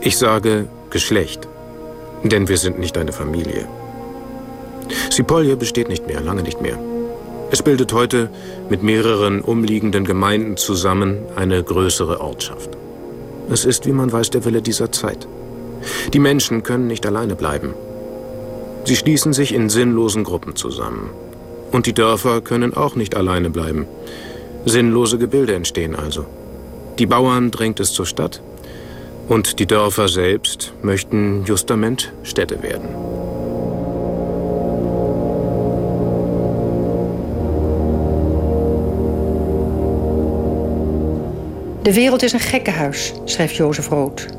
Ich 0.00 0.16
sage 0.16 0.68
Geschlecht, 0.90 1.48
denn 2.22 2.46
wir 2.46 2.56
sind 2.56 2.78
nicht 2.78 2.98
eine 2.98 3.12
Familie. 3.12 3.66
Sipolje 5.08 5.56
besteht 5.56 5.88
nicht 5.88 6.06
mehr, 6.06 6.20
lange 6.20 6.42
nicht 6.42 6.60
mehr. 6.60 6.78
Es 7.50 7.62
bildet 7.62 7.92
heute 7.92 8.28
mit 8.68 8.82
mehreren 8.82 9.40
umliegenden 9.40 10.04
Gemeinden 10.04 10.56
zusammen 10.56 11.16
eine 11.36 11.62
größere 11.62 12.20
Ortschaft. 12.20 12.76
Es 13.50 13.64
ist, 13.64 13.86
wie 13.86 13.92
man 13.92 14.12
weiß, 14.12 14.28
der 14.30 14.44
Wille 14.44 14.60
dieser 14.60 14.92
Zeit. 14.92 15.26
Die 16.12 16.18
Menschen 16.18 16.62
können 16.62 16.86
nicht 16.86 17.06
alleine 17.06 17.34
bleiben. 17.34 17.74
Sie 18.84 18.96
schließen 18.96 19.32
sich 19.32 19.54
in 19.54 19.68
sinnlosen 19.68 20.24
Gruppen 20.24 20.56
zusammen. 20.56 21.10
Und 21.72 21.86
die 21.86 21.92
Dörfer 21.92 22.40
können 22.40 22.74
auch 22.74 22.94
nicht 22.94 23.14
alleine 23.14 23.50
bleiben. 23.50 23.86
Sinnlose 24.64 25.18
Gebilde 25.18 25.54
entstehen 25.54 25.94
also. 25.94 26.24
Die 26.98 27.06
Bauern 27.06 27.50
drängt 27.50 27.80
es 27.80 27.92
zur 27.92 28.06
Stadt 28.06 28.40
und 29.28 29.58
die 29.58 29.66
Dörfer 29.66 30.08
selbst 30.08 30.72
möchten 30.82 31.44
justament 31.44 32.12
Städte 32.22 32.62
werden. 32.62 32.88
De 41.82 41.94
wereld 41.94 42.22
is 42.22 42.32
een 42.32 42.40
gekkenhuis, 42.50 43.14
schrijft 43.24 43.56
Jozef 43.56 43.90
Rood. 43.90 44.37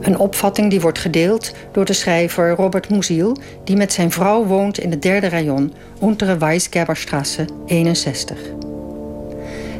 Een 0.00 0.18
opvatting 0.18 0.70
die 0.70 0.80
wordt 0.80 0.98
gedeeld 0.98 1.52
door 1.72 1.84
de 1.84 1.92
schrijver 1.92 2.50
Robert 2.50 2.90
Musil... 2.90 3.36
die 3.64 3.76
met 3.76 3.92
zijn 3.92 4.10
vrouw 4.10 4.44
woont 4.44 4.78
in 4.78 4.90
het 4.90 5.02
derde 5.02 5.28
rayon, 5.28 5.72
Untere 6.02 6.38
Weisgerberstrasse 6.38 7.44
61. 7.66 8.38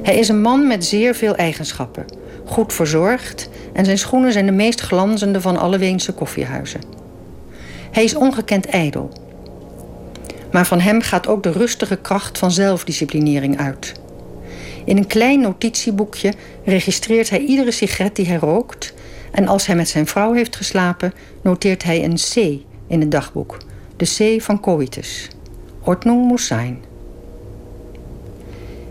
Hij 0.02 0.18
is 0.18 0.28
een 0.28 0.40
man 0.40 0.66
met 0.66 0.84
zeer 0.84 1.14
veel 1.14 1.36
eigenschappen. 1.36 2.04
Goed 2.44 2.72
verzorgd 2.72 3.48
en 3.72 3.84
zijn 3.84 3.98
schoenen 3.98 4.32
zijn 4.32 4.46
de 4.46 4.52
meest 4.52 4.80
glanzende 4.80 5.40
van 5.40 5.56
alle 5.56 5.78
Weense 5.78 6.12
koffiehuizen. 6.12 6.80
Hij 7.90 8.04
is 8.04 8.14
ongekend 8.14 8.66
ijdel. 8.66 9.12
Maar 10.52 10.66
van 10.66 10.80
hem 10.80 11.00
gaat 11.00 11.26
ook 11.26 11.42
de 11.42 11.52
rustige 11.52 11.96
kracht 11.96 12.38
van 12.38 12.50
zelfdisciplinering 12.50 13.58
uit... 13.58 13.92
In 14.84 14.96
een 14.96 15.06
klein 15.06 15.40
notitieboekje 15.40 16.32
registreert 16.64 17.30
hij 17.30 17.38
iedere 17.38 17.70
sigaret 17.70 18.16
die 18.16 18.26
hij 18.26 18.36
rookt. 18.36 18.92
En 19.30 19.48
als 19.48 19.66
hij 19.66 19.76
met 19.76 19.88
zijn 19.88 20.06
vrouw 20.06 20.32
heeft 20.32 20.56
geslapen, 20.56 21.12
noteert 21.42 21.82
hij 21.82 22.04
een 22.04 22.14
C 22.14 22.34
in 22.86 23.00
het 23.00 23.10
dagboek. 23.10 23.56
De 23.96 24.36
C 24.36 24.42
van 24.42 24.60
coitus. 24.60 25.28
Ordnung 25.84 26.26
muss 26.26 26.46
zijn. 26.46 26.78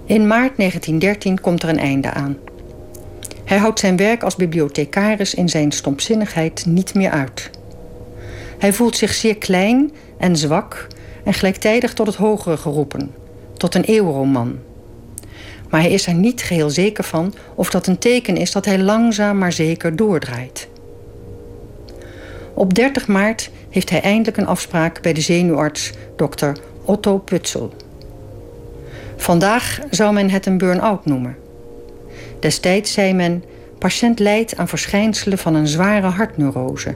In 0.06 0.28
maart 0.28 0.58
1913 0.58 1.42
komt 1.42 1.64
er 1.64 1.70
een 1.70 1.80
einde 1.80 2.12
aan. 2.12 2.38
Hij 3.46 3.58
houdt 3.58 3.80
zijn 3.80 3.98
werk 3.98 4.24
als 4.24 4.36
bibliothecaris 4.36 5.34
in 5.34 5.50
zijn 5.50 5.72
stomzinnigheid 5.72 6.66
niet 6.66 6.94
meer 6.94 7.10
uit. 7.10 7.50
Hij 8.58 8.74
voelt 8.74 8.98
zich 8.98 9.14
zeer 9.14 9.38
klein 9.38 9.92
en 10.18 10.38
zwak 10.38 10.88
en 11.24 11.34
gelijktijdig 11.34 11.94
tot 11.94 12.08
het 12.08 12.16
hogere 12.16 12.58
geroepen, 12.58 13.12
tot 13.58 13.76
een 13.76 13.84
eeuwroman. 13.84 14.58
Maar 15.70 15.82
hij 15.82 15.92
is 15.92 16.08
er 16.08 16.14
niet 16.14 16.42
geheel 16.42 16.70
zeker 16.70 17.04
van 17.04 17.34
of 17.56 17.70
dat 17.70 17.88
een 17.88 17.98
teken 17.98 18.38
is 18.38 18.52
dat 18.52 18.66
hij 18.66 18.80
langzaam 18.80 19.38
maar 19.38 19.54
zeker 19.54 19.96
doordraait. 19.96 20.68
Op 22.54 22.74
30 22.74 23.08
maart 23.08 23.50
heeft 23.70 23.90
hij 23.90 24.02
eindelijk 24.02 24.38
een 24.38 24.48
afspraak 24.48 25.02
bij 25.02 25.14
de 25.14 25.22
zenuwarts 25.22 25.92
Dr. 26.16 26.52
Otto 26.86 27.18
Putzel. 27.18 27.74
Vandaag 29.18 29.80
zou 29.90 30.14
men 30.14 30.30
het 30.30 30.46
een 30.46 30.58
burn-out 30.58 31.06
noemen. 31.06 31.38
Destijds 32.40 32.94
zei 32.94 33.14
men: 33.14 33.44
patiënt 33.78 34.20
lijdt 34.20 34.58
aan 34.58 34.68
verschijnselen 34.68 35.38
van 35.38 35.56
een 35.56 35.68
zware 35.68 36.08
hartneurose. 36.08 36.96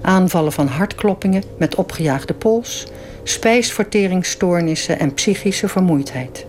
Aanvallen 0.00 0.52
van 0.52 0.66
hartkloppingen 0.66 1.42
met 1.58 1.74
opgejaagde 1.74 2.34
pols, 2.34 2.86
spijsverteringsstoornissen 3.22 4.98
en 4.98 5.14
psychische 5.14 5.68
vermoeidheid. 5.68 6.46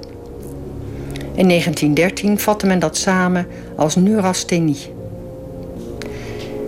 In 1.35 1.47
1913 1.47 2.39
vatte 2.39 2.65
men 2.65 2.79
dat 2.79 2.97
samen 2.97 3.47
als 3.75 3.95
neurasthenie. 3.95 4.93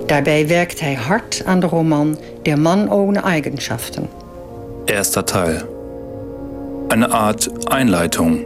Daarbij 0.05 0.48
werkt 0.48 0.79
hij 0.79 0.93
hard 0.93 1.41
aan 1.46 1.60
de 1.60 1.67
roman 1.67 2.17
Der 2.41 2.60
Mann 2.60 2.91
ohne 2.91 3.20
Eigenschaften. 3.20 4.10
Erster 4.86 5.24
Teil. 5.24 5.62
Eine 6.88 7.10
Art 7.10 7.67
Einleitung, 7.67 8.46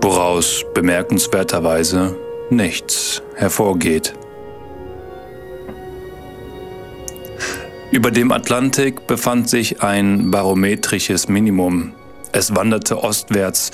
woraus 0.00 0.64
bemerkenswerterweise 0.74 2.16
nichts 2.50 3.22
hervorgeht. 3.34 4.14
Über 7.90 8.10
dem 8.10 8.32
Atlantik 8.32 9.06
befand 9.06 9.50
sich 9.50 9.82
ein 9.82 10.30
barometrisches 10.30 11.28
Minimum. 11.28 11.92
Es 12.32 12.48
wanderte 12.48 12.96
ostwärts 12.96 13.70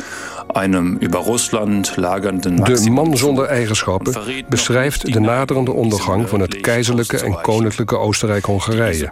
einem 0.54 0.98
über 1.00 1.20
Rusland 1.20 1.96
lagernden 1.96 2.64
De 2.64 2.90
man 2.90 3.16
zonder 3.16 3.46
eigenschappen 3.46 4.14
beschrijft 4.48 5.12
de 5.12 5.20
naderende 5.20 5.72
ondergang 5.72 6.28
van 6.28 6.40
het 6.40 6.60
keizerlijke 6.60 7.18
en 7.18 7.40
koninklijke 7.40 7.98
Oostenrijk-Hongarije. 7.98 9.10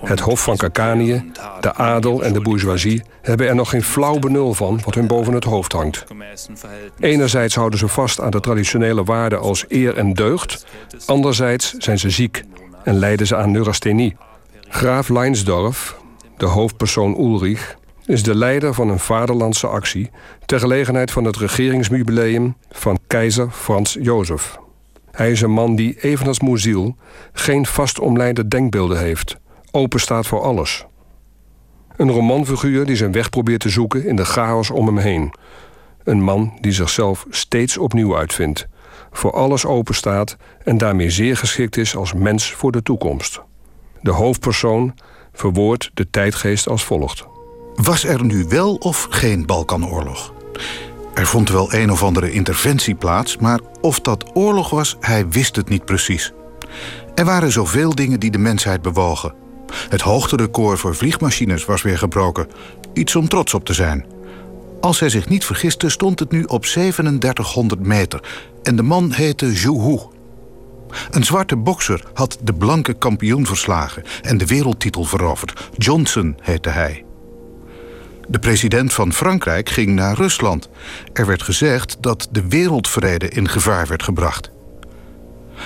Het 0.00 0.20
hof 0.20 0.42
van 0.42 0.56
Kakanië, 0.56 1.32
de 1.60 1.74
adel 1.74 2.22
en 2.22 2.32
de 2.32 2.40
bourgeoisie 2.40 3.02
hebben 3.22 3.48
er 3.48 3.54
nog 3.54 3.70
geen 3.70 3.82
flauw 3.82 4.18
benul 4.18 4.54
van 4.54 4.80
wat 4.84 4.94
hun 4.94 5.06
boven 5.06 5.32
het 5.32 5.44
hoofd 5.44 5.72
hangt. 5.72 6.04
Enerzijds 7.00 7.54
houden 7.54 7.78
ze 7.78 7.88
vast 7.88 8.20
aan 8.20 8.30
de 8.30 8.40
traditionele 8.40 9.04
waarden 9.04 9.40
als 9.40 9.64
eer 9.68 9.96
en 9.96 10.12
deugd, 10.12 10.66
anderzijds 11.06 11.74
zijn 11.78 11.98
ze 11.98 12.10
ziek 12.10 12.42
en 12.84 12.98
lijden 12.98 13.26
ze 13.26 13.36
aan 13.36 13.50
neurasthenie. 13.50 14.16
Graaf 14.68 15.08
Leinsdorf, 15.08 15.96
de 16.36 16.46
hoofdpersoon 16.46 17.18
Ulrich, 17.18 17.76
is 18.06 18.22
de 18.22 18.34
leider 18.34 18.74
van 18.74 18.88
een 18.88 18.98
vaderlandse 18.98 19.66
actie 19.66 20.10
ter 20.44 20.60
gelegenheid 20.60 21.10
van 21.10 21.24
het 21.24 21.36
regeringsjubileum 21.36 22.56
van 22.70 22.98
keizer 23.06 23.50
Frans 23.50 23.96
Jozef. 24.00 24.58
Hij 25.10 25.30
is 25.30 25.40
een 25.40 25.50
man 25.50 25.76
die, 25.76 26.00
evenals 26.00 26.40
Moeziel, 26.40 26.96
geen 27.32 27.66
vast 27.66 27.98
omlijnde 27.98 28.48
denkbeelden 28.48 28.98
heeft, 28.98 29.36
open 29.70 30.00
staat 30.00 30.26
voor 30.26 30.42
alles. 30.42 30.86
Een 31.96 32.10
romanfiguur 32.10 32.86
die 32.86 32.96
zijn 32.96 33.12
weg 33.12 33.30
probeert 33.30 33.60
te 33.60 33.68
zoeken 33.68 34.06
in 34.06 34.16
de 34.16 34.24
chaos 34.24 34.70
om 34.70 34.86
hem 34.86 34.98
heen. 34.98 35.32
Een 36.04 36.22
man 36.22 36.58
die 36.60 36.72
zichzelf 36.72 37.26
steeds 37.30 37.78
opnieuw 37.78 38.16
uitvindt, 38.16 38.66
voor 39.12 39.32
alles 39.32 39.64
open 39.64 39.94
staat 39.94 40.36
en 40.64 40.78
daarmee 40.78 41.10
zeer 41.10 41.36
geschikt 41.36 41.76
is 41.76 41.96
als 41.96 42.12
mens 42.12 42.52
voor 42.52 42.72
de 42.72 42.82
toekomst. 42.82 43.40
De 44.00 44.10
hoofdpersoon 44.10 44.94
verwoordt 45.32 45.90
de 45.94 46.10
tijdgeest 46.10 46.68
als 46.68 46.84
volgt. 46.84 47.26
Was 47.76 48.04
er 48.04 48.24
nu 48.24 48.44
wel 48.48 48.74
of 48.74 49.06
geen 49.10 49.46
Balkanoorlog? 49.46 50.32
Er 51.14 51.26
vond 51.26 51.48
wel 51.50 51.72
een 51.72 51.90
of 51.90 52.02
andere 52.02 52.32
interventie 52.32 52.94
plaats, 52.94 53.36
maar 53.36 53.60
of 53.80 54.00
dat 54.00 54.30
oorlog 54.34 54.70
was, 54.70 54.96
hij 55.00 55.28
wist 55.28 55.56
het 55.56 55.68
niet 55.68 55.84
precies. 55.84 56.32
Er 57.14 57.24
waren 57.24 57.52
zoveel 57.52 57.94
dingen 57.94 58.20
die 58.20 58.30
de 58.30 58.38
mensheid 58.38 58.82
bewogen. 58.82 59.34
Het 59.88 60.00
hoogterecord 60.00 60.78
voor 60.78 60.94
vliegmachines 60.94 61.64
was 61.64 61.82
weer 61.82 61.98
gebroken. 61.98 62.48
Iets 62.92 63.16
om 63.16 63.28
trots 63.28 63.54
op 63.54 63.64
te 63.64 63.72
zijn. 63.72 64.06
Als 64.80 65.00
hij 65.00 65.08
zich 65.08 65.28
niet 65.28 65.44
vergiste, 65.44 65.88
stond 65.88 66.18
het 66.18 66.30
nu 66.30 66.42
op 66.42 66.64
3700 66.64 67.80
meter. 67.80 68.20
En 68.62 68.76
de 68.76 68.82
man 68.82 69.12
heette 69.12 69.56
Zhu 69.56 69.80
Hu. 69.80 69.98
Een 71.10 71.24
zwarte 71.24 71.56
bokser 71.56 72.04
had 72.14 72.38
de 72.42 72.52
blanke 72.52 72.94
kampioen 72.94 73.46
verslagen 73.46 74.02
en 74.22 74.38
de 74.38 74.46
wereldtitel 74.46 75.04
veroverd. 75.04 75.70
Johnson 75.76 76.36
heette 76.40 76.68
hij. 76.68 77.05
De 78.26 78.38
president 78.38 78.92
van 78.92 79.12
Frankrijk 79.12 79.68
ging 79.68 79.94
naar 79.94 80.16
Rusland. 80.16 80.68
Er 81.12 81.26
werd 81.26 81.42
gezegd 81.42 81.96
dat 82.00 82.28
de 82.30 82.48
wereldvrede 82.48 83.28
in 83.28 83.48
gevaar 83.48 83.86
werd 83.86 84.02
gebracht. 84.02 84.50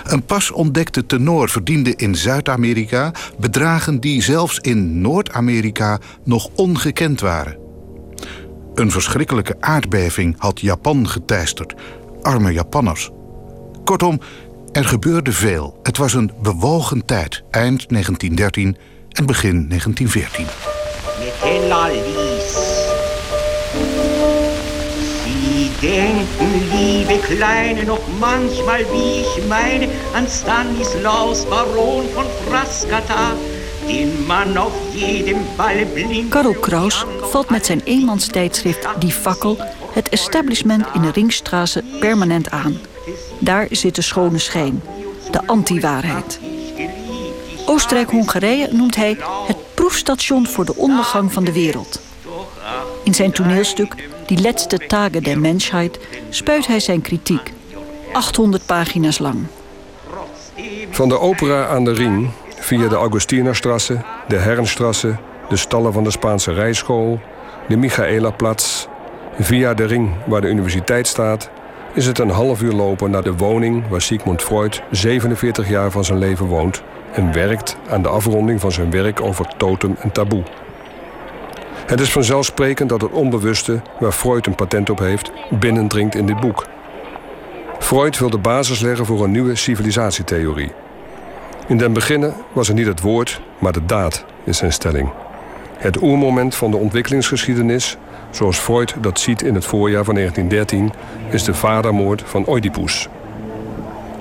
Een 0.05 0.25
pas 0.25 0.51
ontdekte 0.51 1.07
tenor 1.07 1.49
verdiende 1.49 1.95
in 1.97 2.15
Zuid-Amerika 2.15 3.13
bedragen 3.39 4.01
die 4.01 4.23
zelfs 4.23 4.59
in 4.59 5.01
Noord-Amerika 5.01 5.99
nog 6.25 6.49
ongekend 6.55 7.21
waren. 7.21 7.59
Een 8.75 8.91
verschrikkelijke 8.91 9.57
aardbeving 9.61 10.35
had 10.39 10.61
Japan 10.61 11.09
geteisterd. 11.09 11.75
Arme 12.23 12.53
Japanners. 12.53 13.11
Kortom, 13.85 14.21
er 14.73 14.85
gebeurde 14.85 15.33
veel. 15.33 15.79
Het 15.83 15.97
was 15.97 16.15
een 16.15 16.33
bewogen 16.43 17.05
tijd, 17.05 17.43
eind 17.51 17.89
1913 17.89 18.77
en 19.11 19.27
begin 19.27 19.69
1914. 19.69 20.47
Denken, 25.81 26.69
liebe 26.71 27.19
Kleine, 27.19 27.85
noch 27.85 28.07
manchmal, 28.19 28.81
wie 28.93 29.21
ich 29.21 29.47
meine, 29.49 29.89
an 30.15 30.27
Stanislaus, 30.29 31.47
Baron 31.47 32.05
von 32.15 32.27
Frascata, 32.47 33.35
den 33.87 34.57
auf 34.57 34.73
jedem 34.95 35.39
Ball 35.57 35.87
blind... 35.87 36.31
Karel 36.31 36.55
Kraus 36.55 37.07
valt 37.21 37.51
met 37.51 37.67
zijn 37.67 37.81
eenmanstijdschrift 37.85 38.89
Die 38.99 39.13
Fakkel 39.13 39.59
het 39.93 40.09
establishment 40.09 40.87
in 40.95 41.03
de 41.03 41.11
Ringstraße 41.11 41.83
permanent 42.01 42.51
aan. 42.51 42.79
Daar 43.39 43.67
zit 43.71 43.95
de 43.95 44.03
schone 44.03 44.39
schijn, 44.39 44.83
de 45.31 45.47
anti-waarheid. 45.47 46.41
Oostenrijk-Hongarije 47.67 48.69
noemt 48.73 48.97
hij 48.97 49.17
het 49.47 49.57
proefstation 49.75 50.47
voor 50.47 50.65
de 50.65 50.77
ondergang 50.77 51.33
van 51.33 51.45
de 51.45 51.53
wereld. 51.53 52.01
In 53.05 53.15
zijn 53.15 53.33
toneelstuk 53.33 53.95
Die 54.31 54.41
letzte 54.41 54.79
Tage 54.79 55.21
der 55.21 55.39
Mensheid 55.39 55.99
spuit 56.29 56.67
hij 56.67 56.81
zijn 56.81 57.01
kritiek. 57.01 57.53
800 58.13 58.67
pagina's 58.67 59.19
lang. 59.19 59.47
Van 60.91 61.09
de 61.09 61.19
opera 61.19 61.67
aan 61.67 61.85
de 61.85 61.93
Rijn, 61.93 62.31
via 62.59 62.89
de 62.89 62.95
Augustinerstrasse, 62.95 64.01
de 64.29 64.37
Herrenstrasse, 64.37 65.17
de 65.49 65.57
stallen 65.57 65.93
van 65.93 66.05
de 66.05 66.11
Spaanse 66.11 66.53
rijschool, 66.53 67.21
de 67.69 67.77
Michaelaplatz, 67.77 68.87
via 69.39 69.75
de 69.75 69.85
ring 69.85 70.11
waar 70.27 70.41
de 70.41 70.49
universiteit 70.49 71.07
staat, 71.07 71.51
is 71.95 72.07
het 72.07 72.19
een 72.19 72.31
half 72.31 72.63
uur 72.63 72.73
lopen 72.73 73.11
naar 73.11 73.25
de 73.25 73.37
woning 73.37 73.89
waar 73.89 74.03
Sigmund 74.03 74.43
Freud 74.43 74.83
47 74.91 75.69
jaar 75.69 75.91
van 75.91 76.05
zijn 76.05 76.19
leven 76.19 76.47
woont 76.47 76.83
en 77.13 77.33
werkt 77.33 77.77
aan 77.89 78.03
de 78.03 78.09
afronding 78.09 78.61
van 78.61 78.73
zijn 78.73 78.91
werk 78.91 79.21
over 79.21 79.47
totem 79.57 79.97
en 79.99 80.13
taboe. 80.13 80.43
Het 81.91 82.01
is 82.01 82.13
vanzelfsprekend 82.13 82.89
dat 82.89 83.01
het 83.01 83.11
onbewuste, 83.11 83.81
waar 83.99 84.13
Freud 84.13 84.47
een 84.47 84.55
patent 84.55 84.91
op 84.91 84.99
heeft, 84.99 85.33
binnendringt 85.51 86.15
in 86.15 86.27
dit 86.27 86.41
boek. 86.41 86.67
Freud 87.79 88.19
wil 88.19 88.31
de 88.31 88.39
basis 88.39 88.81
leggen 88.81 89.07
voor 89.07 89.25
een 89.25 89.31
nieuwe 89.31 89.55
civilisatietheorie. 89.55 90.73
In 91.67 91.79
den 91.79 91.93
beginnen 91.93 92.35
was 92.53 92.69
het 92.69 92.77
niet 92.77 92.87
het 92.87 93.01
woord, 93.01 93.41
maar 93.59 93.73
de 93.73 93.87
daad, 93.87 94.25
is 94.45 94.59
zijn 94.59 94.73
stelling. 94.73 95.11
Het 95.77 96.03
oermoment 96.03 96.55
van 96.55 96.71
de 96.71 96.77
ontwikkelingsgeschiedenis, 96.77 97.97
zoals 98.31 98.59
Freud 98.59 98.95
dat 99.01 99.21
ziet 99.21 99.43
in 99.43 99.55
het 99.55 99.65
voorjaar 99.65 100.05
van 100.05 100.15
1913, 100.15 100.93
is 101.31 101.45
de 101.45 101.55
vadermoord 101.55 102.23
van 102.27 102.49
Oedipus. 102.49 103.09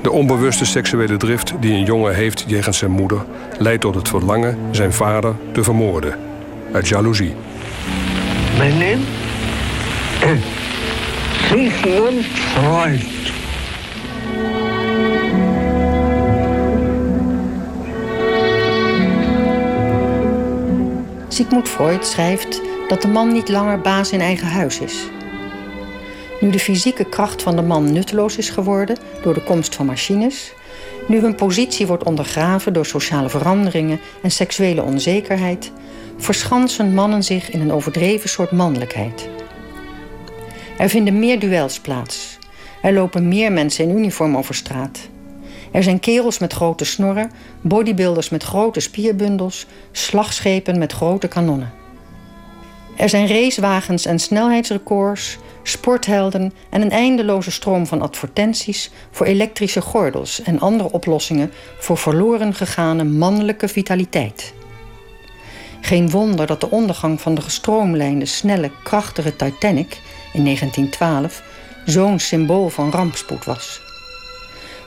De 0.01 0.11
onbewuste 0.11 0.65
seksuele 0.65 1.17
drift 1.17 1.53
die 1.59 1.73
een 1.73 1.85
jongen 1.85 2.15
heeft 2.15 2.43
jegens 2.47 2.77
zijn 2.77 2.91
moeder 2.91 3.25
leidt 3.57 3.81
tot 3.81 3.95
het 3.95 4.07
verlangen 4.07 4.57
zijn 4.71 4.93
vader 4.93 5.35
te 5.51 5.63
vermoorden. 5.63 6.28
Uit 6.71 6.87
jaloezie. 6.87 7.35
Mijn 8.57 8.77
naam? 8.77 8.99
Sigmund 11.49 12.25
Freud. 12.25 13.01
Sigmund 21.27 21.69
Freud 21.69 22.05
schrijft 22.05 22.61
dat 22.87 23.01
de 23.01 23.07
man 23.07 23.31
niet 23.31 23.49
langer 23.49 23.81
baas 23.81 24.11
in 24.11 24.21
eigen 24.21 24.47
huis 24.47 24.79
is. 24.79 25.07
Nu 26.39 26.49
de 26.49 26.59
fysieke 26.59 27.05
kracht 27.05 27.41
van 27.41 27.55
de 27.55 27.61
man 27.61 27.91
nutteloos 27.93 28.37
is 28.37 28.49
geworden 28.49 28.97
door 29.21 29.33
de 29.33 29.43
komst 29.43 29.75
van 29.75 29.85
machines, 29.85 30.53
nu 31.07 31.19
hun 31.19 31.35
positie 31.35 31.87
wordt 31.87 32.03
ondergraven 32.03 32.73
door 32.73 32.85
sociale 32.85 33.29
veranderingen 33.29 33.99
en 34.21 34.31
seksuele 34.31 34.83
onzekerheid, 34.83 35.71
verschansen 36.19 36.93
mannen 36.93 37.23
zich 37.23 37.51
in 37.51 37.61
een 37.61 37.71
overdreven 37.71 38.29
soort 38.29 38.51
mannelijkheid. 38.51 39.29
Er 40.77 40.89
vinden 40.89 41.19
meer 41.19 41.39
duels 41.39 41.79
plaats. 41.79 42.37
Er 42.81 42.93
lopen 42.93 43.27
meer 43.27 43.51
mensen 43.51 43.89
in 43.89 43.97
uniform 43.97 44.37
over 44.37 44.55
straat. 44.55 44.99
Er 45.71 45.83
zijn 45.83 45.99
kerels 45.99 46.39
met 46.39 46.53
grote 46.53 46.85
snorren, 46.85 47.31
bodybuilders 47.61 48.29
met 48.29 48.43
grote 48.43 48.79
spierbundels, 48.79 49.65
slagschepen 49.91 50.77
met 50.77 50.91
grote 50.91 51.27
kanonnen. 51.27 51.71
Er 52.95 53.09
zijn 53.09 53.27
racewagens 53.27 54.05
en 54.05 54.19
snelheidsrecords, 54.19 55.37
sporthelden 55.63 56.53
en 56.69 56.81
een 56.81 56.91
eindeloze 56.91 57.51
stroom 57.51 57.87
van 57.87 58.01
advertenties 58.01 58.91
voor 59.11 59.25
elektrische 59.25 59.81
gordels 59.81 60.41
en 60.41 60.59
andere 60.59 60.91
oplossingen 60.91 61.51
voor 61.77 61.97
verloren 61.97 62.53
gegane 62.53 63.03
mannelijke 63.03 63.67
vitaliteit. 63.67 64.53
Geen 65.81 66.09
wonder 66.09 66.47
dat 66.47 66.61
de 66.61 66.69
ondergang 66.69 67.21
van 67.21 67.35
de 67.35 67.41
gestroomlijnde, 67.41 68.25
snelle, 68.25 68.71
krachtige 68.83 69.35
Titanic 69.35 70.01
in 70.33 70.43
1912 70.43 71.41
zo'n 71.85 72.19
symbool 72.19 72.69
van 72.69 72.91
rampspoed 72.91 73.45
was. 73.45 73.81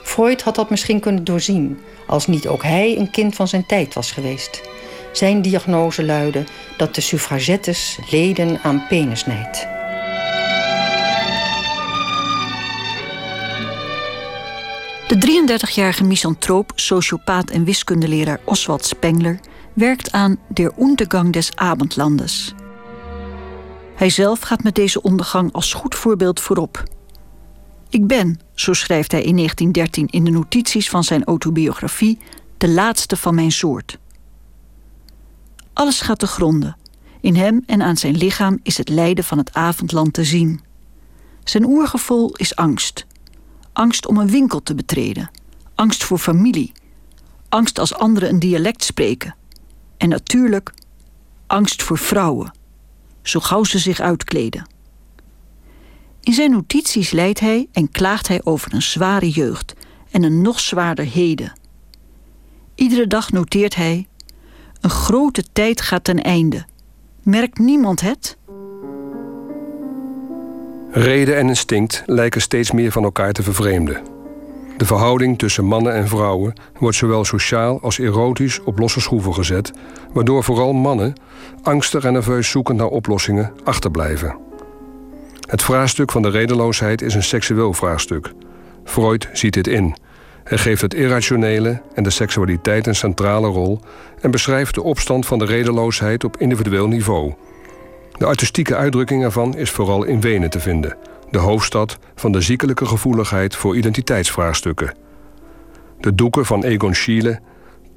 Freud 0.03 0.41
had 0.41 0.55
dat 0.55 0.69
misschien 0.69 0.99
kunnen 0.99 1.23
doorzien, 1.23 1.79
als 2.07 2.27
niet 2.27 2.47
ook 2.47 2.63
hij 2.63 2.97
een 2.97 3.11
kind 3.11 3.35
van 3.35 3.47
zijn 3.47 3.65
tijd 3.65 3.93
was 3.93 4.11
geweest. 4.11 4.61
Zijn 5.11 5.41
diagnose 5.41 6.05
luidde 6.05 6.43
dat 6.77 6.95
de 6.95 7.01
suffragettes 7.01 7.99
leden 8.09 8.59
aan 8.63 8.85
penisnijd. 8.87 9.67
De 15.07 15.43
33-jarige 15.59 16.03
misantroop, 16.03 16.71
sociopaat 16.75 17.49
en 17.49 17.63
wiskundeleraar 17.63 18.39
Oswald 18.43 18.85
Spengler 18.85 19.39
werkt 19.73 20.11
aan 20.11 20.37
Der 20.47 20.71
Untergang 20.79 21.33
des 21.33 21.55
Abendlandes. 21.55 22.53
Hij 23.95 24.09
zelf 24.09 24.39
gaat 24.39 24.63
met 24.63 24.75
deze 24.75 25.01
ondergang 25.01 25.53
als 25.53 25.73
goed 25.73 25.95
voorbeeld 25.95 26.39
voorop. 26.39 26.83
Ik 27.89 28.07
ben, 28.07 28.39
zo 28.53 28.73
schrijft 28.73 29.11
hij 29.11 29.21
in 29.21 29.35
1913 29.35 30.07
in 30.07 30.23
de 30.23 30.31
notities 30.31 30.89
van 30.89 31.03
zijn 31.03 31.23
autobiografie, 31.23 32.17
de 32.57 32.69
laatste 32.69 33.17
van 33.17 33.35
mijn 33.35 33.51
soort. 33.51 33.97
Alles 35.73 36.01
gaat 36.01 36.19
te 36.19 36.27
gronden. 36.27 36.77
In 37.21 37.35
hem 37.35 37.63
en 37.65 37.81
aan 37.81 37.97
zijn 37.97 38.17
lichaam 38.17 38.59
is 38.63 38.77
het 38.77 38.89
lijden 38.89 39.23
van 39.23 39.37
het 39.37 39.53
avondland 39.53 40.13
te 40.13 40.23
zien. 40.23 40.61
Zijn 41.43 41.65
oergevoel 41.65 42.35
is 42.35 42.55
angst. 42.55 43.05
Angst 43.73 44.05
om 44.05 44.17
een 44.17 44.29
winkel 44.29 44.63
te 44.63 44.75
betreden. 44.75 45.31
Angst 45.75 46.03
voor 46.03 46.17
familie. 46.17 46.71
Angst 47.49 47.79
als 47.79 47.93
anderen 47.93 48.29
een 48.29 48.39
dialect 48.39 48.83
spreken. 48.83 49.35
En 50.03 50.09
natuurlijk 50.09 50.73
angst 51.47 51.83
voor 51.83 51.97
vrouwen, 51.97 52.51
zo 53.21 53.39
gauw 53.39 53.63
ze 53.63 53.79
zich 53.79 53.99
uitkleden. 53.99 54.67
In 56.21 56.33
zijn 56.33 56.51
notities 56.51 57.11
leidt 57.11 57.39
hij 57.39 57.67
en 57.71 57.91
klaagt 57.91 58.27
hij 58.27 58.41
over 58.43 58.73
een 58.73 58.81
zware 58.81 59.29
jeugd 59.29 59.73
en 60.11 60.23
een 60.23 60.41
nog 60.41 60.59
zwaarder 60.59 61.05
heden. 61.05 61.53
Iedere 62.75 63.07
dag 63.07 63.31
noteert 63.31 63.75
hij: 63.75 64.07
Een 64.81 64.89
grote 64.89 65.43
tijd 65.53 65.81
gaat 65.81 66.03
ten 66.03 66.23
einde. 66.23 66.65
Merkt 67.21 67.57
niemand 67.57 68.01
het? 68.01 68.37
Reden 70.91 71.37
en 71.37 71.47
instinct 71.47 72.03
lijken 72.05 72.41
steeds 72.41 72.71
meer 72.71 72.91
van 72.91 73.03
elkaar 73.03 73.33
te 73.33 73.43
vervreemden. 73.43 74.22
De 74.77 74.85
verhouding 74.85 75.39
tussen 75.39 75.65
mannen 75.65 75.93
en 75.93 76.07
vrouwen 76.07 76.53
wordt 76.79 76.97
zowel 76.97 77.25
sociaal 77.25 77.81
als 77.81 77.99
erotisch 77.99 78.63
op 78.63 78.79
losse 78.79 79.01
schroeven 79.01 79.33
gezet, 79.33 79.71
waardoor 80.13 80.43
vooral 80.43 80.73
mannen, 80.73 81.13
angstig 81.61 82.03
en 82.03 82.13
nerveus 82.13 82.49
zoekend 82.49 82.77
naar 82.77 82.87
oplossingen, 82.87 83.51
achterblijven. 83.63 84.37
Het 85.49 85.63
vraagstuk 85.63 86.11
van 86.11 86.21
de 86.21 86.29
redeloosheid 86.29 87.01
is 87.01 87.13
een 87.13 87.23
seksueel 87.23 87.73
vraagstuk. 87.73 88.31
Freud 88.83 89.29
ziet 89.33 89.53
dit 89.53 89.67
in. 89.67 89.95
Hij 90.43 90.57
geeft 90.57 90.81
het 90.81 90.93
irrationele 90.93 91.81
en 91.93 92.03
de 92.03 92.09
seksualiteit 92.09 92.87
een 92.87 92.95
centrale 92.95 93.47
rol 93.47 93.79
en 94.21 94.31
beschrijft 94.31 94.75
de 94.75 94.83
opstand 94.83 95.25
van 95.25 95.39
de 95.39 95.45
redeloosheid 95.45 96.23
op 96.23 96.37
individueel 96.37 96.87
niveau. 96.87 97.33
De 98.17 98.25
artistieke 98.25 98.75
uitdrukking 98.75 99.23
ervan 99.23 99.57
is 99.57 99.69
vooral 99.69 100.03
in 100.03 100.21
Wenen 100.21 100.49
te 100.49 100.59
vinden, 100.59 100.97
de 101.33 101.39
hoofdstad 101.39 101.97
van 102.15 102.31
de 102.31 102.41
ziekelijke 102.41 102.85
gevoeligheid 102.85 103.55
voor 103.55 103.77
identiteitsvraagstukken. 103.77 104.93
De 105.99 106.15
doeken 106.15 106.45
van 106.45 106.63
Egon 106.63 106.95
Schiele 106.95 107.39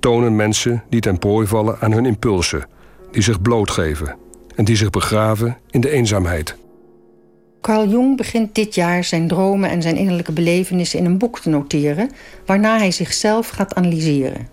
tonen 0.01 0.37
mensen 0.37 0.83
die 0.88 1.01
ten 1.01 1.18
prooi 1.18 1.46
vallen 1.46 1.81
aan 1.81 1.92
hun 1.92 2.07
impulsen, 2.07 2.66
die 3.11 3.22
zich 3.22 3.42
blootgeven 3.42 4.16
en 4.55 4.64
die 4.64 4.77
zich 4.77 4.90
begraven 4.90 5.57
in 5.70 5.81
de 5.81 5.90
eenzaamheid. 5.90 6.57
Carl 7.61 7.88
Jung 7.88 8.16
begint 8.16 8.55
dit 8.55 8.75
jaar 8.75 9.05
zijn 9.05 9.29
dromen 9.29 9.70
en 9.70 9.83
zijn 9.83 9.96
innerlijke 9.96 10.33
belevenissen 10.33 10.99
in 10.99 11.05
een 11.05 11.18
boek 11.18 11.40
te 11.40 11.49
noteren, 11.49 12.11
waarna 12.46 12.79
hij 12.79 12.90
zichzelf 12.90 13.49
gaat 13.49 13.75
analyseren. 13.75 14.49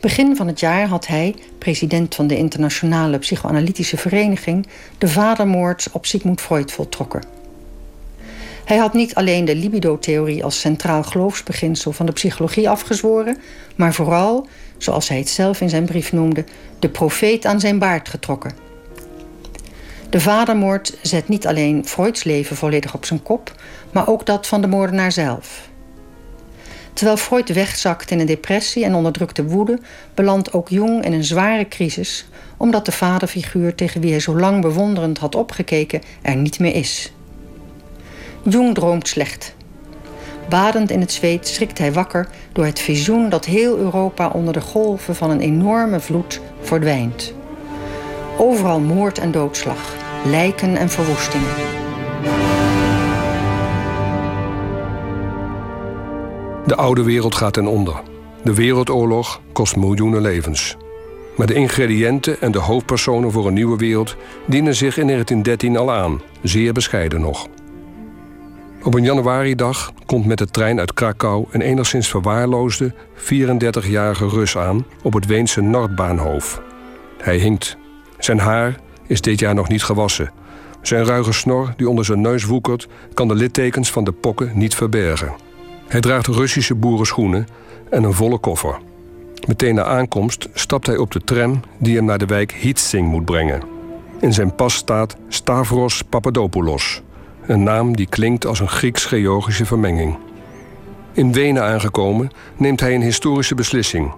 Begin 0.00 0.36
van 0.36 0.46
het 0.46 0.60
jaar 0.60 0.86
had 0.86 1.06
hij, 1.06 1.34
president 1.58 2.14
van 2.14 2.26
de 2.26 2.36
Internationale 2.36 3.18
Psychoanalytische 3.18 3.96
Vereniging, 3.96 4.66
de 4.98 5.08
vadermoord 5.08 5.88
op 5.92 6.06
Sigmund 6.06 6.40
Freud 6.40 6.72
voltrokken. 6.72 7.22
Hij 8.64 8.76
had 8.76 8.92
niet 8.92 9.14
alleen 9.14 9.44
de 9.44 9.56
libido-theorie 9.56 10.44
als 10.44 10.60
centraal 10.60 11.02
geloofsbeginsel 11.02 11.92
van 11.92 12.06
de 12.06 12.12
psychologie 12.12 12.68
afgezworen, 12.68 13.38
maar 13.76 13.94
vooral, 13.94 14.46
zoals 14.76 15.08
hij 15.08 15.18
het 15.18 15.28
zelf 15.28 15.60
in 15.60 15.68
zijn 15.68 15.84
brief 15.84 16.12
noemde, 16.12 16.44
de 16.78 16.88
profeet 16.88 17.44
aan 17.44 17.60
zijn 17.60 17.78
baard 17.78 18.08
getrokken. 18.08 18.52
De 20.10 20.20
vadermoord 20.20 20.98
zet 21.02 21.28
niet 21.28 21.46
alleen 21.46 21.86
Freuds 21.86 22.24
leven 22.24 22.56
volledig 22.56 22.94
op 22.94 23.04
zijn 23.04 23.22
kop, 23.22 23.54
maar 23.90 24.08
ook 24.08 24.26
dat 24.26 24.46
van 24.46 24.60
de 24.60 24.66
moordenaar 24.66 25.12
zelf. 25.12 25.68
Terwijl 26.96 27.16
Freud 27.16 27.52
wegzakt 27.52 28.10
in 28.10 28.20
een 28.20 28.26
depressie 28.26 28.84
en 28.84 28.94
onderdrukte 28.94 29.44
woede, 29.44 29.78
belandt 30.14 30.52
ook 30.52 30.68
Jung 30.68 31.04
in 31.04 31.12
een 31.12 31.24
zware 31.24 31.68
crisis, 31.68 32.26
omdat 32.56 32.84
de 32.84 32.92
vaderfiguur 32.92 33.74
tegen 33.74 34.00
wie 34.00 34.10
hij 34.10 34.20
zo 34.20 34.38
lang 34.38 34.60
bewonderend 34.60 35.18
had 35.18 35.34
opgekeken 35.34 36.02
er 36.22 36.36
niet 36.36 36.58
meer 36.58 36.74
is. 36.74 37.12
Jung 38.42 38.74
droomt 38.74 39.08
slecht. 39.08 39.54
Badend 40.48 40.90
in 40.90 41.00
het 41.00 41.12
zweet 41.12 41.48
schrikt 41.48 41.78
hij 41.78 41.92
wakker 41.92 42.28
door 42.52 42.64
het 42.64 42.80
visioen 42.80 43.28
dat 43.28 43.44
heel 43.44 43.76
Europa 43.78 44.28
onder 44.28 44.52
de 44.52 44.60
golven 44.60 45.16
van 45.16 45.30
een 45.30 45.40
enorme 45.40 46.00
vloed 46.00 46.40
verdwijnt. 46.60 47.32
Overal 48.38 48.80
moord 48.80 49.18
en 49.18 49.30
doodslag, 49.30 49.94
lijken 50.24 50.76
en 50.76 50.88
verwoestingen. 50.88 51.54
De 56.66 56.76
oude 56.76 57.02
wereld 57.02 57.34
gaat 57.34 57.52
ten 57.52 57.66
onder. 57.66 58.02
De 58.42 58.54
wereldoorlog 58.54 59.40
kost 59.52 59.76
miljoenen 59.76 60.20
levens. 60.20 60.76
Maar 61.36 61.46
de 61.46 61.54
ingrediënten 61.54 62.40
en 62.40 62.52
de 62.52 62.58
hoofdpersonen 62.58 63.32
voor 63.32 63.46
een 63.46 63.54
nieuwe 63.54 63.76
wereld 63.76 64.16
dienen 64.46 64.74
zich 64.74 64.98
in 64.98 65.06
1913 65.06 65.76
al 65.76 65.92
aan, 65.92 66.20
zeer 66.42 66.72
bescheiden 66.72 67.20
nog. 67.20 67.46
Op 68.82 68.94
een 68.94 69.02
januaridag 69.02 69.92
komt 70.06 70.26
met 70.26 70.38
de 70.38 70.46
trein 70.46 70.78
uit 70.78 70.94
Krakau 70.94 71.46
een 71.50 71.60
enigszins 71.60 72.08
verwaarloosde 72.08 72.94
34-jarige 73.16 74.28
Rus 74.28 74.56
aan 74.56 74.86
op 75.02 75.12
het 75.12 75.26
Weense 75.26 75.60
Noordbaanhof. 75.60 76.62
Hij 77.18 77.36
hinkt. 77.36 77.76
Zijn 78.18 78.38
haar 78.38 78.80
is 79.06 79.20
dit 79.20 79.40
jaar 79.40 79.54
nog 79.54 79.68
niet 79.68 79.82
gewassen. 79.82 80.32
Zijn 80.82 81.04
ruige 81.04 81.32
snor 81.32 81.74
die 81.76 81.88
onder 81.88 82.04
zijn 82.04 82.20
neus 82.20 82.44
woekert, 82.44 82.88
kan 83.14 83.28
de 83.28 83.34
littekens 83.34 83.90
van 83.90 84.04
de 84.04 84.12
pokken 84.12 84.50
niet 84.54 84.74
verbergen. 84.74 85.45
Hij 85.88 86.00
draagt 86.00 86.26
Russische 86.26 86.74
boerenschoenen 86.74 87.46
en 87.90 88.04
een 88.04 88.12
volle 88.12 88.38
koffer. 88.38 88.78
Meteen 89.46 89.74
na 89.74 89.84
aankomst 89.84 90.48
stapt 90.54 90.86
hij 90.86 90.96
op 90.96 91.10
de 91.10 91.20
tram 91.20 91.60
die 91.78 91.96
hem 91.96 92.04
naar 92.04 92.18
de 92.18 92.26
wijk 92.26 92.52
Hietzing 92.52 93.08
moet 93.08 93.24
brengen. 93.24 93.62
In 94.20 94.32
zijn 94.32 94.54
pas 94.54 94.74
staat 94.74 95.16
Stavros 95.28 96.02
Papadopoulos, 96.02 97.02
een 97.46 97.62
naam 97.62 97.96
die 97.96 98.06
klinkt 98.08 98.46
als 98.46 98.60
een 98.60 98.68
Grieks-Georgische 98.68 99.66
vermenging. 99.66 100.18
In 101.12 101.32
Wenen 101.32 101.62
aangekomen 101.62 102.30
neemt 102.56 102.80
hij 102.80 102.94
een 102.94 103.02
historische 103.02 103.54
beslissing. 103.54 104.12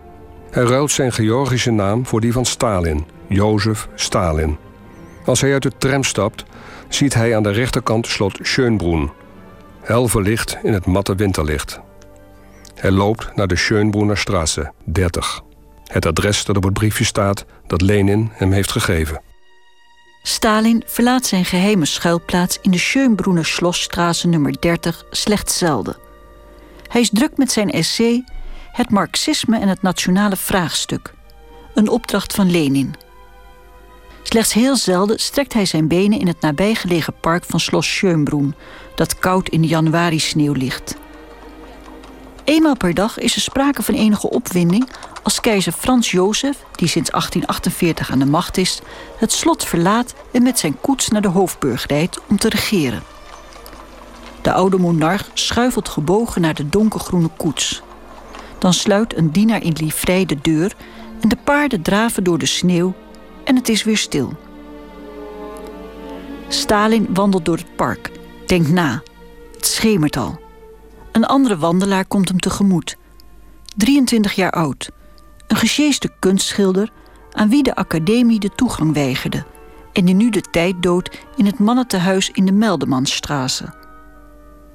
Hij 0.51 0.63
ruilt 0.63 0.91
zijn 0.91 1.13
Georgische 1.13 1.71
naam 1.71 2.07
voor 2.07 2.21
die 2.21 2.33
van 2.33 2.45
Stalin, 2.45 3.07
Jozef 3.27 3.89
Stalin. 3.95 4.57
Als 5.25 5.41
hij 5.41 5.53
uit 5.53 5.63
de 5.63 5.73
tram 5.79 6.05
stapt, 6.05 6.45
ziet 6.89 7.15
hij 7.15 7.37
aan 7.37 7.43
de 7.43 7.51
rechterkant 7.51 8.07
slot 8.07 8.39
Schönbrunn, 8.43 9.11
hel 9.89 10.09
verlicht 10.09 10.59
in 10.63 10.73
het 10.73 10.87
matte 10.87 11.15
winterlicht. 11.15 11.81
Hij 12.75 12.91
loopt 12.91 13.37
naar 13.37 13.47
de 13.47 13.57
Schönbrunnerstraße 13.57 14.73
30, 14.85 15.43
het 15.85 16.07
adres 16.07 16.45
dat 16.45 16.57
op 16.57 16.63
het 16.63 16.73
briefje 16.73 17.05
staat 17.05 17.45
dat 17.67 17.81
Lenin 17.81 18.31
hem 18.33 18.53
heeft 18.53 18.73
gegeven. 18.73 19.23
Stalin 20.23 20.83
verlaat 20.87 21.27
zijn 21.27 21.45
geheime 21.45 21.87
schuilplaats 21.87 22.59
in 22.63 22.71
de 22.71 22.79
Schönbrunner 22.79 23.45
Schlossstraße 23.45 24.29
nummer 24.29 24.61
30 24.61 25.05
slechts 25.11 25.59
zelden. 25.59 25.97
Hij 26.89 27.01
is 27.01 27.11
druk 27.13 27.37
met 27.37 27.53
zijn 27.53 27.71
essay 27.71 28.25
Het 28.73 28.91
Marxisme 28.91 29.59
en 29.59 29.69
het 29.69 29.83
Nationale 29.83 30.37
Vraagstuk, 30.37 31.15
een 31.75 31.89
opdracht 31.89 32.35
van 32.35 32.51
Lenin. 32.51 32.95
Slechts 34.23 34.53
heel 34.53 34.77
zelden 34.77 35.19
strekt 35.19 35.53
hij 35.53 35.65
zijn 35.65 35.89
benen 35.89 36.21
in 36.21 36.27
het 36.27 36.41
nabijgelegen 36.41 37.15
park 37.21 37.45
van 37.45 37.61
Schloss 37.61 37.97
Schönbrunn, 37.97 38.55
dat 38.99 39.19
koud 39.19 39.49
in 39.49 39.61
de 39.61 39.67
januari-sneeuw 39.67 40.53
ligt. 40.53 40.97
Eenmaal 42.45 42.77
per 42.77 42.95
dag 42.95 43.19
is 43.19 43.35
er 43.35 43.41
sprake 43.41 43.83
van 43.83 43.95
enige 43.95 44.31
opwinding 44.31 44.89
als 45.23 45.41
keizer 45.41 45.73
Frans 45.73 46.11
Jozef, 46.11 46.65
die 46.75 46.89
sinds 46.89 47.11
1848 47.11 48.11
aan 48.11 48.19
de 48.19 48.27
macht 48.27 48.57
is, 48.57 48.81
het 49.17 49.33
slot 49.33 49.65
verlaat 49.65 50.15
en 50.33 50.43
met 50.43 50.59
zijn 50.59 50.81
koets 50.81 51.09
naar 51.09 51.23
de 51.23 51.29
hoofdburg 51.29 51.87
rijdt 51.87 52.21
om 52.29 52.39
te 52.39 52.49
regeren. 52.49 53.03
De 54.43 54.53
oude 54.53 54.79
monarch 54.79 55.31
schuifelt 55.35 55.89
gebogen 55.89 56.41
naar 56.41 56.55
de 56.55 56.69
donkergroene 56.69 57.31
koets. 57.37 57.83
Dan 58.59 58.73
sluit 58.73 59.17
een 59.17 59.31
dienaar 59.31 59.63
in 59.63 59.77
livrei 59.81 60.27
de 60.27 60.39
deur 60.43 60.75
en 61.21 61.29
de 61.29 61.39
paarden 61.45 61.83
draven 61.83 62.25
door 62.25 62.39
de 62.39 62.47
sneeuw 62.47 62.95
en 63.45 63.57
het 63.57 63.69
is 63.69 63.85
weer 63.85 63.99
stil. 63.99 64.33
Stalin 66.49 67.07
wandelt 67.11 67.45
door 67.45 67.57
het 67.57 67.77
park, 67.77 68.11
denkt 68.49 68.71
na. 68.71 69.03
Het 69.55 69.67
schemert 69.67 70.17
al. 70.17 70.41
Een 71.13 71.25
andere 71.25 71.59
wandelaar 71.59 72.05
komt 72.07 72.29
hem 72.29 72.39
tegemoet. 72.39 72.97
23 73.77 74.33
jaar 74.33 74.51
oud. 74.51 74.91
Een 75.47 75.57
gesjeeste 75.57 76.11
kunstschilder 76.19 76.91
aan 77.33 77.49
wie 77.49 77.63
de 77.63 77.75
academie 77.75 78.41
de 78.41 78.49
toegang 78.49 78.93
weigerde 78.95 79.45
en 79.93 80.05
die 80.05 80.15
nu 80.15 80.31
de 80.31 80.41
tijd 80.41 80.83
doodt 80.83 81.19
in 81.37 81.47
het 81.47 81.59
mannentehuis 81.59 82.31
in 82.31 82.45
de 82.45 82.53
Meldemansstraße. 82.53 83.75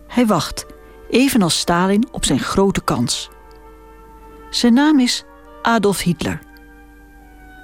Hij 0.07 0.25
wacht, 0.25 0.65
evenals 1.09 1.59
Stalin, 1.59 2.07
op 2.11 2.25
zijn 2.25 2.39
grote 2.39 2.81
kans. 2.83 3.29
Zijn 4.49 4.73
naam 4.73 4.99
is 4.99 5.23
Adolf 5.61 5.99
Hitler. 5.99 6.39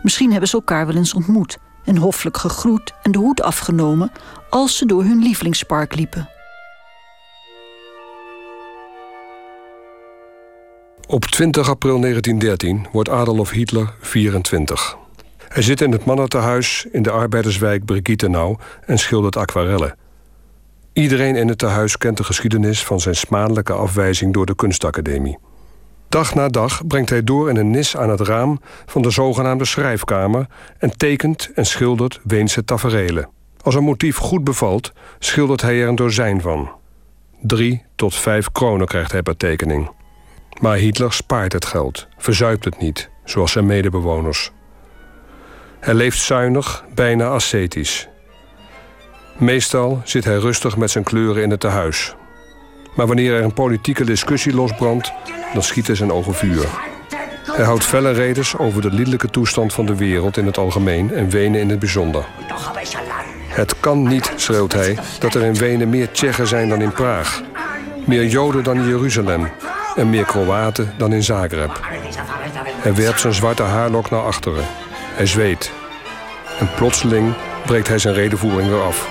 Misschien 0.02 0.32
hebben 0.32 0.50
ze 0.50 0.56
elkaar 0.56 0.86
wel 0.88 0.96
eens 0.96 1.14
ontmoet 1.14 1.58
en 1.86 1.98
hoffelijk 1.98 2.38
gegroet 2.38 2.94
en 3.04 3.12
de 3.12 3.18
hoed 3.18 3.42
afgenomen 3.42 4.12
als 4.50 4.78
ze 4.78 4.86
door 4.86 5.04
hun 5.04 5.20
lievelingspark 5.20 5.96
liepen. 5.96 6.30
Op 11.08 11.26
20 11.26 11.70
april 11.70 12.00
1913 12.00 12.88
wordt 12.92 13.10
Adolf 13.10 13.50
Hitler 13.50 13.94
24. 14.00 14.98
Hij 15.48 15.64
zit 15.64 15.82
in 15.82 15.92
het 15.92 16.06
mannentehuis 16.06 16.86
in 16.92 17.02
de 17.02 17.12
arbeiderswijk 17.12 17.86
Brigittenau 17.86 18.58
en 18.86 18.98
schildert 18.98 19.38
aquarellen. 19.38 19.96
Iedereen 20.94 21.36
in 21.36 21.48
het 21.48 21.58
tehuis 21.58 21.98
kent 21.98 22.18
de 22.18 22.24
geschiedenis 22.24 22.84
van 22.84 23.00
zijn 23.00 23.16
smadelijke 23.16 23.74
afwijzing 23.74 24.34
door 24.34 24.46
de 24.46 24.56
kunstacademie. 24.56 25.38
Dag 26.10 26.36
na 26.36 26.48
dag 26.48 26.88
brengt 26.88 27.10
hij 27.10 27.24
door 27.24 27.50
in 27.50 27.56
een 27.56 27.70
nis 27.70 27.98
aan 27.98 28.10
het 28.10 28.20
raam 28.20 28.60
van 28.86 29.02
de 29.02 29.10
zogenaamde 29.10 29.66
schrijfkamer 29.66 30.48
en 30.78 30.98
tekent 30.98 31.52
en 31.56 31.66
schildert 31.66 32.20
Weense 32.24 32.66
taferelen. 32.66 33.30
Als 33.62 33.76
een 33.76 33.84
motief 33.84 34.18
goed 34.18 34.44
bevalt, 34.44 34.92
schildert 35.20 35.62
hij 35.62 35.82
er 35.82 35.88
een 35.88 35.96
dozijn 35.96 36.42
van. 36.42 36.72
Drie 37.42 37.84
tot 37.96 38.16
vijf 38.16 38.52
kronen 38.52 38.88
krijgt 38.88 39.12
hij 39.12 39.22
per 39.22 39.38
tekening. 39.38 39.92
Maar 40.62 40.78
Hitler 40.78 41.14
spaart 41.14 41.54
het 41.54 41.66
geld, 41.66 42.08
verzuipt 42.18 42.66
het 42.66 42.80
niet, 42.80 43.10
zoals 43.24 43.52
zijn 43.52 43.66
medebewoners. 43.66 44.52
Hij 45.80 45.94
leeft 45.94 46.20
zuinig, 46.20 46.86
bijna 46.96 47.28
ascetisch. 47.28 48.10
Meestal 49.38 50.02
zit 50.04 50.24
hij 50.24 50.38
rustig 50.38 50.78
met 50.78 50.92
zijn 50.92 51.04
kleuren 51.04 51.44
in 51.44 51.50
het 51.50 51.60
tehuis. 51.60 52.16
Maar 53.00 53.08
wanneer 53.08 53.34
er 53.34 53.44
een 53.44 53.54
politieke 53.54 54.06
discussie 54.06 54.54
losbrandt, 54.54 55.12
dan 55.54 55.64
schieten 55.64 55.96
zijn 55.96 56.12
ogen 56.12 56.34
vuur. 56.34 56.66
Hij 57.46 57.66
houdt 57.66 57.84
felle 57.84 58.12
redens 58.12 58.58
over 58.58 58.82
de 58.82 58.92
liedelijke 58.92 59.30
toestand 59.30 59.74
van 59.74 59.86
de 59.86 59.96
wereld 59.96 60.38
in 60.38 60.46
het 60.46 60.58
algemeen 60.58 61.14
en 61.14 61.30
Wenen 61.30 61.62
in 61.62 61.70
het 61.70 61.80
bijzonder. 61.80 62.26
Het 63.48 63.80
kan 63.80 64.08
niet, 64.08 64.32
schreeuwt 64.36 64.74
hij, 64.74 64.98
dat 65.20 65.34
er 65.34 65.42
in 65.44 65.54
Wenen 65.54 65.90
meer 65.90 66.12
Tsjechen 66.12 66.48
zijn 66.48 66.70
dan 66.70 66.82
in 66.82 66.92
Praag. 66.92 67.42
Meer 68.06 68.26
Joden 68.26 68.64
dan 68.64 68.78
in 68.78 68.88
Jeruzalem. 68.88 69.48
En 69.96 70.10
meer 70.10 70.26
Kroaten 70.26 70.94
dan 70.98 71.14
in 71.14 71.24
Zagreb. 71.24 71.80
Hij 72.82 72.96
werpt 72.96 73.20
zijn 73.20 73.34
zwarte 73.34 73.64
haarlok 73.64 74.10
naar 74.10 74.24
achteren. 74.24 74.66
Hij 75.16 75.26
zweet. 75.26 75.72
En 76.60 76.70
plotseling 76.76 77.34
breekt 77.66 77.88
hij 77.88 77.98
zijn 77.98 78.14
redenvoering 78.14 78.70
weer 78.70 78.82
af. 78.82 79.10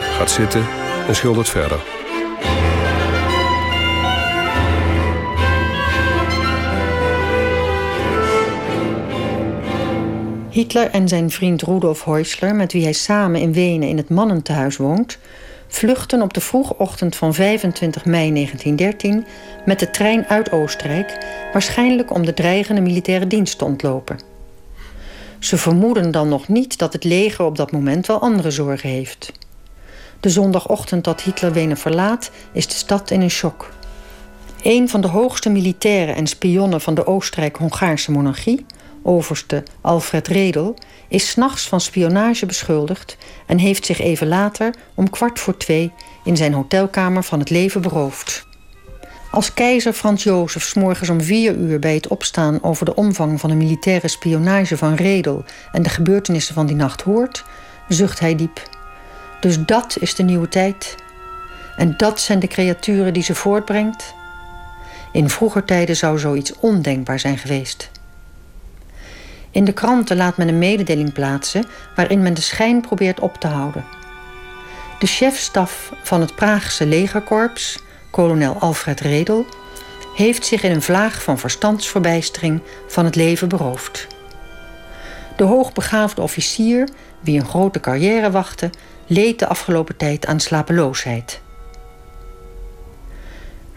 Gaat 0.00 0.30
zitten 0.30 0.66
en 1.08 1.14
schildert 1.14 1.48
verder. 1.48 1.95
Hitler 10.56 10.90
en 10.90 11.08
zijn 11.08 11.30
vriend 11.30 11.62
Rudolf 11.62 12.04
Heusler, 12.04 12.54
met 12.54 12.72
wie 12.72 12.82
hij 12.82 12.92
samen 12.92 13.40
in 13.40 13.52
Wenen 13.52 13.88
in 13.88 13.96
het 13.96 14.08
mannentehuis 14.08 14.76
woont, 14.76 15.18
vluchten 15.68 16.22
op 16.22 16.34
de 16.34 16.40
vroege 16.40 16.78
ochtend 16.78 17.16
van 17.16 17.34
25 17.34 18.04
mei 18.04 18.32
1913 18.32 19.26
met 19.64 19.78
de 19.78 19.90
trein 19.90 20.26
uit 20.26 20.52
Oostenrijk, 20.52 21.26
waarschijnlijk 21.52 22.14
om 22.14 22.24
de 22.24 22.34
dreigende 22.34 22.80
militaire 22.80 23.26
dienst 23.26 23.58
te 23.58 23.64
ontlopen. 23.64 24.18
Ze 25.38 25.56
vermoeden 25.56 26.10
dan 26.10 26.28
nog 26.28 26.48
niet 26.48 26.78
dat 26.78 26.92
het 26.92 27.04
leger 27.04 27.44
op 27.44 27.56
dat 27.56 27.72
moment 27.72 28.06
wel 28.06 28.20
andere 28.20 28.50
zorgen 28.50 28.88
heeft. 28.88 29.32
De 30.20 30.30
zondagochtend 30.30 31.04
dat 31.04 31.22
Hitler 31.22 31.52
Wenen 31.52 31.76
verlaat, 31.76 32.30
is 32.52 32.66
de 32.66 32.74
stad 32.74 33.10
in 33.10 33.20
een 33.20 33.30
shock. 33.30 33.72
Een 34.62 34.88
van 34.88 35.00
de 35.00 35.08
hoogste 35.08 35.50
militairen 35.50 36.14
en 36.14 36.26
spionnen 36.26 36.80
van 36.80 36.94
de 36.94 37.06
Oostenrijk-Hongaarse 37.06 38.12
monarchie, 38.12 38.66
overste 39.06 39.62
Alfred 39.80 40.28
Redel, 40.28 40.76
is 41.08 41.30
s'nachts 41.30 41.68
van 41.68 41.80
spionage 41.80 42.46
beschuldigd 42.46 43.16
en 43.46 43.58
heeft 43.58 43.86
zich 43.86 44.00
even 44.00 44.28
later 44.28 44.74
om 44.94 45.10
kwart 45.10 45.40
voor 45.40 45.56
twee 45.56 45.92
in 46.24 46.36
zijn 46.36 46.52
hotelkamer 46.52 47.22
van 47.24 47.38
het 47.38 47.50
leven 47.50 47.82
beroofd. 47.82 48.46
Als 49.30 49.54
keizer 49.54 49.92
Frans 49.92 50.22
Jozef 50.22 50.62
s 50.62 50.74
morgens 50.74 51.08
om 51.08 51.20
vier 51.20 51.54
uur 51.54 51.78
bij 51.78 51.94
het 51.94 52.08
opstaan 52.08 52.62
over 52.62 52.84
de 52.84 52.94
omvang 52.94 53.40
van 53.40 53.50
de 53.50 53.56
militaire 53.56 54.08
spionage 54.08 54.76
van 54.76 54.94
Redel 54.94 55.44
en 55.72 55.82
de 55.82 55.88
gebeurtenissen 55.88 56.54
van 56.54 56.66
die 56.66 56.76
nacht 56.76 57.02
hoort, 57.02 57.44
zucht 57.88 58.20
hij 58.20 58.34
diep. 58.34 58.62
Dus 59.40 59.58
dat 59.64 59.96
is 60.00 60.14
de 60.14 60.22
nieuwe 60.22 60.48
tijd. 60.48 60.94
En 61.76 61.94
dat 61.96 62.20
zijn 62.20 62.38
de 62.38 62.46
creaturen 62.46 63.12
die 63.12 63.22
ze 63.22 63.34
voortbrengt. 63.34 64.14
In 65.12 65.30
vroeger 65.30 65.64
tijden 65.64 65.96
zou 65.96 66.18
zoiets 66.18 66.52
ondenkbaar 66.58 67.18
zijn 67.18 67.38
geweest. 67.38 67.90
In 69.56 69.64
de 69.64 69.72
kranten 69.72 70.16
laat 70.16 70.36
men 70.36 70.48
een 70.48 70.58
mededeling 70.58 71.12
plaatsen 71.12 71.64
waarin 71.94 72.22
men 72.22 72.34
de 72.34 72.40
schijn 72.40 72.80
probeert 72.80 73.20
op 73.20 73.36
te 73.36 73.46
houden. 73.46 73.84
De 74.98 75.06
chefstaf 75.06 75.92
van 76.02 76.20
het 76.20 76.34
Praagse 76.34 76.86
legerkorps, 76.86 77.78
kolonel 78.10 78.54
Alfred 78.54 79.00
Redel, 79.00 79.46
heeft 80.14 80.46
zich 80.46 80.62
in 80.62 80.70
een 80.70 80.82
vlaag 80.82 81.22
van 81.22 81.38
verstandsverbijstering 81.38 82.62
van 82.86 83.04
het 83.04 83.14
leven 83.14 83.48
beroofd. 83.48 84.06
De 85.36 85.44
hoogbegaafde 85.44 86.22
officier, 86.22 86.88
wie 87.20 87.38
een 87.38 87.46
grote 87.46 87.80
carrière 87.80 88.30
wachtte, 88.30 88.70
leed 89.06 89.38
de 89.38 89.46
afgelopen 89.46 89.96
tijd 89.96 90.26
aan 90.26 90.40
slapeloosheid. 90.40 91.40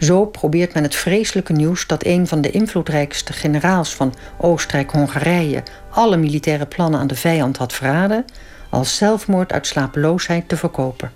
Zo 0.00 0.26
probeert 0.26 0.74
men 0.74 0.82
het 0.82 0.94
vreselijke 0.94 1.52
nieuws 1.52 1.86
dat 1.86 2.04
een 2.04 2.26
van 2.26 2.40
de 2.40 2.50
invloedrijkste 2.50 3.32
generaals 3.32 3.94
van 3.94 4.14
Oostenrijk-Hongarije 4.38 5.62
alle 5.90 6.16
militaire 6.16 6.66
plannen 6.66 7.00
aan 7.00 7.06
de 7.06 7.14
vijand 7.14 7.56
had 7.56 7.72
verraden, 7.72 8.24
als 8.68 8.96
zelfmoord 8.96 9.52
uit 9.52 9.66
slapeloosheid 9.66 10.48
te 10.48 10.56
verkopen. 10.56 11.12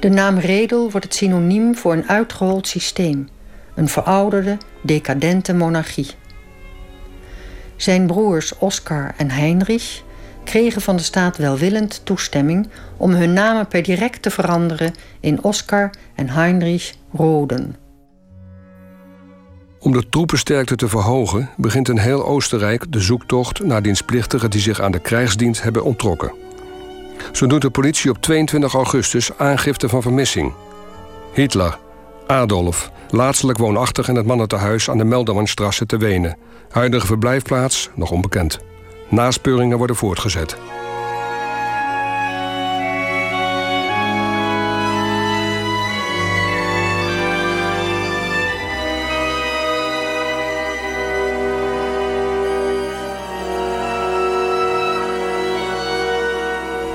De 0.00 0.08
naam 0.08 0.38
Redel 0.38 0.90
wordt 0.90 1.06
het 1.06 1.14
synoniem 1.14 1.76
voor 1.76 1.92
een 1.92 2.08
uitgehold 2.08 2.68
systeem, 2.68 3.28
een 3.74 3.88
verouderde, 3.88 4.56
decadente 4.82 5.54
monarchie. 5.54 6.10
Zijn 7.76 8.06
broers 8.06 8.58
Oscar 8.58 9.14
en 9.16 9.30
Heinrich 9.30 10.02
kregen 10.46 10.82
van 10.82 10.96
de 10.96 11.02
staat 11.02 11.36
welwillend 11.36 12.00
toestemming 12.04 12.68
om 12.96 13.10
hun 13.10 13.32
namen 13.32 13.66
per 13.66 13.82
direct 13.82 14.22
te 14.22 14.30
veranderen 14.30 14.94
in 15.20 15.42
Oscar 15.42 15.90
en 16.14 16.28
Heinrich 16.28 16.94
Roden. 17.12 17.76
Om 19.80 19.92
de 19.92 20.08
troepensterkte 20.08 20.76
te 20.76 20.88
verhogen, 20.88 21.50
begint 21.56 21.88
in 21.88 21.98
heel 21.98 22.26
Oostenrijk 22.26 22.92
de 22.92 23.00
zoektocht 23.00 23.64
naar 23.64 23.82
dienstplichtigen 23.82 24.50
die 24.50 24.60
zich 24.60 24.80
aan 24.80 24.92
de 24.92 24.98
krijgsdienst 24.98 25.62
hebben 25.62 25.84
onttrokken. 25.84 26.32
Zo 27.32 27.46
doet 27.46 27.62
de 27.62 27.70
politie 27.70 28.10
op 28.10 28.18
22 28.18 28.74
augustus 28.74 29.30
aangifte 29.38 29.88
van 29.88 30.02
vermissing. 30.02 30.52
Hitler, 31.32 31.78
Adolf, 32.26 32.90
laatstelijk 33.10 33.58
woonachtig 33.58 34.08
in 34.08 34.16
het 34.16 34.26
mannentehuis 34.26 34.90
aan 34.90 34.98
de 34.98 35.04
Meldamannstrasse 35.04 35.86
te 35.86 35.96
Wenen. 35.96 36.36
Huidige 36.70 37.06
verblijfplaats 37.06 37.90
nog 37.94 38.10
onbekend. 38.10 38.58
Naspeuringen 39.08 39.78
worden 39.78 39.96
voortgezet. 39.96 40.56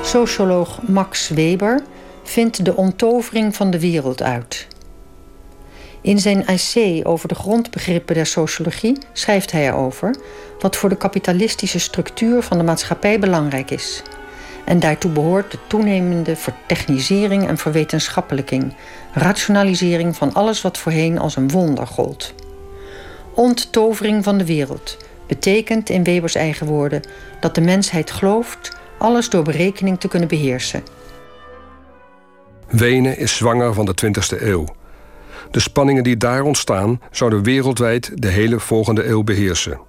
Socioloog 0.03 0.81
Max 0.81 1.29
Weber 1.29 1.83
vindt 2.23 2.65
de 2.65 2.75
onttovering 2.75 3.55
van 3.55 3.71
de 3.71 3.79
wereld 3.79 4.21
uit. 4.21 4.67
In 6.01 6.19
zijn 6.19 6.45
essay 6.45 7.03
over 7.03 7.27
de 7.27 7.35
grondbegrippen 7.35 8.15
der 8.15 8.25
sociologie 8.25 8.97
schrijft 9.13 9.51
hij 9.51 9.67
erover 9.67 10.15
wat 10.59 10.75
voor 10.75 10.89
de 10.89 10.97
kapitalistische 10.97 11.79
structuur 11.79 12.41
van 12.41 12.57
de 12.57 12.63
maatschappij 12.63 13.19
belangrijk 13.19 13.71
is. 13.71 14.01
En 14.65 14.79
daartoe 14.79 15.11
behoort 15.11 15.51
de 15.51 15.57
toenemende 15.67 16.35
vertechnisering 16.35 17.47
en 17.47 17.57
verwetenschappelijking, 17.57 18.73
rationalisering 19.13 20.15
van 20.15 20.33
alles 20.33 20.61
wat 20.61 20.77
voorheen 20.77 21.19
als 21.19 21.35
een 21.35 21.49
wonder 21.49 21.87
gold. 21.87 22.33
Onttovering 23.35 24.23
van 24.23 24.37
de 24.37 24.45
wereld 24.45 24.97
betekent 25.27 25.89
in 25.89 26.03
Webers 26.03 26.35
eigen 26.35 26.67
woorden 26.67 27.01
dat 27.39 27.55
de 27.55 27.61
mensheid 27.61 28.11
gelooft 28.11 28.71
alles 28.97 29.29
door 29.29 29.43
berekening 29.43 29.99
te 29.99 30.07
kunnen 30.07 30.27
beheersen. 30.27 30.83
Wenen 32.67 33.17
is 33.17 33.35
zwanger 33.35 33.73
van 33.73 33.85
de 33.85 33.93
20e 34.05 34.41
eeuw. 34.41 34.65
De 35.51 35.59
spanningen 35.59 36.03
die 36.03 36.17
daar 36.17 36.43
ontstaan 36.43 37.01
zouden 37.11 37.43
wereldwijd 37.43 38.11
de 38.15 38.27
hele 38.27 38.59
volgende 38.59 39.07
eeuw 39.07 39.23
beheersen. 39.23 39.79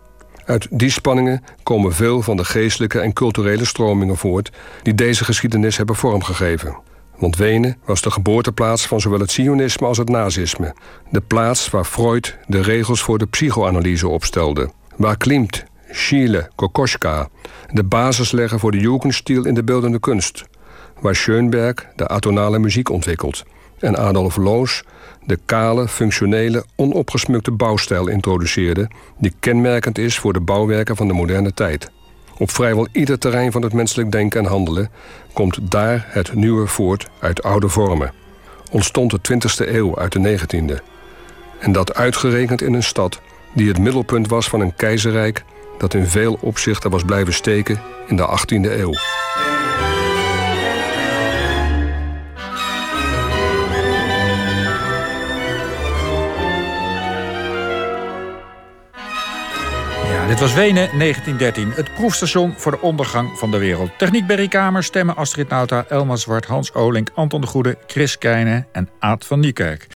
Uit 0.45 0.67
die 0.71 0.91
spanningen 0.91 1.45
komen 1.63 1.93
veel 1.93 2.23
van 2.23 2.37
de 2.37 2.45
geestelijke 2.45 3.01
en 3.01 3.13
culturele 3.13 3.65
stromingen 3.65 4.17
voort 4.17 4.51
die 4.83 4.95
deze 4.95 5.25
geschiedenis 5.25 5.77
hebben 5.77 5.97
vormgegeven. 5.97 6.77
Want 7.19 7.37
Wenen 7.37 7.77
was 7.85 8.03
de 8.03 8.11
geboorteplaats 8.11 8.87
van 8.87 9.01
zowel 9.01 9.21
het 9.21 9.31
Sionisme 9.31 9.87
als 9.87 9.99
het 9.99 10.09
nazisme. 10.09 10.75
De 11.11 11.21
plaats 11.21 11.71
waar 11.71 11.85
Freud 11.85 12.37
de 12.47 12.63
regels 12.63 13.03
voor 13.03 13.19
de 13.19 13.27
psychoanalyse 13.27 14.09
opstelde. 14.09 14.71
Waar 14.97 15.17
Klimt, 15.17 15.65
Schiele, 15.91 16.49
Kokoschka 16.55 17.29
de 17.73 17.85
basis 17.85 18.31
leggen 18.31 18.59
voor 18.59 18.71
de 18.71 18.79
Jugendstil 18.79 19.45
in 19.45 19.55
de 19.55 19.65
beeldende 19.65 19.99
kunst. 19.99 20.45
Waar 21.01 21.15
Schoenberg 21.15 21.87
de 21.97 22.09
atonale 22.09 22.59
muziek 22.59 22.91
ontwikkelt. 22.91 23.45
En 23.79 23.97
Adolf 23.97 24.37
Loos 24.37 24.83
de 25.25 25.39
kale, 25.45 25.89
functionele, 25.89 26.65
onopgesmukte 26.77 27.51
bouwstijl 27.51 28.09
introduceerde, 28.09 28.91
die 29.19 29.35
kenmerkend 29.41 29.99
is 29.99 30.19
voor 30.19 30.33
de 30.33 30.41
bouwwerken 30.41 30.97
van 30.97 31.07
de 31.07 31.13
moderne 31.13 31.55
tijd. 31.55 31.91
Op 32.39 32.51
vrijwel 32.51 32.89
ieder 32.93 33.19
terrein 33.19 33.53
van 33.53 33.63
het 33.63 33.73
menselijk 33.73 34.13
denken 34.13 34.41
en 34.41 34.47
handelen 34.47 34.91
komt 35.33 35.71
daar 35.71 36.07
het 36.09 36.35
nieuwe 36.35 36.67
voort 36.67 37.09
uit 37.21 37.43
oude 37.43 37.69
vormen. 37.69 38.13
Ontstond 38.71 39.11
de 39.11 39.19
20e 39.33 39.69
eeuw 39.69 39.99
uit 39.99 40.13
de 40.13 40.39
19e. 40.39 40.83
En 41.59 41.73
dat 41.73 41.95
uitgerekend 41.95 42.63
in 42.63 42.75
een 42.75 42.83
stad 42.83 43.21
die 43.55 43.69
het 43.69 43.79
middelpunt 43.79 44.29
was 44.29 44.49
van 44.49 44.61
een 44.61 44.75
keizerrijk 44.77 45.45
dat 45.79 45.95
in 45.95 46.07
veel 46.07 46.39
opzichten 46.41 46.91
was 46.91 47.05
blijven 47.05 47.35
steken 47.35 47.81
in 48.07 48.17
de 48.17 48.39
18e 48.39 48.71
eeuw. 48.71 48.93
Dit 60.33 60.41
was 60.41 60.55
Wenen 60.55 60.99
1913, 60.99 61.71
het 61.71 61.95
proefstation 61.95 62.55
voor 62.57 62.73
de 62.73 62.81
ondergang 62.81 63.39
van 63.39 63.51
de 63.51 63.59
wereld. 63.59 63.91
Techniek 63.99 64.27
Berry 64.27 64.49
Kamer, 64.49 64.83
stemmen 64.83 65.17
Astrid 65.17 65.49
Nauta, 65.49 65.85
Elma 65.89 66.17
Zwart, 66.17 66.47
Hans 66.47 66.75
Olink, 66.75 67.11
Anton 67.15 67.41
de 67.41 67.47
Goede, 67.47 67.79
Chris 67.87 68.19
Keijnen 68.19 68.67
en 68.73 68.89
Aad 68.99 69.27
van 69.27 69.41
Niekerk. 69.41 69.87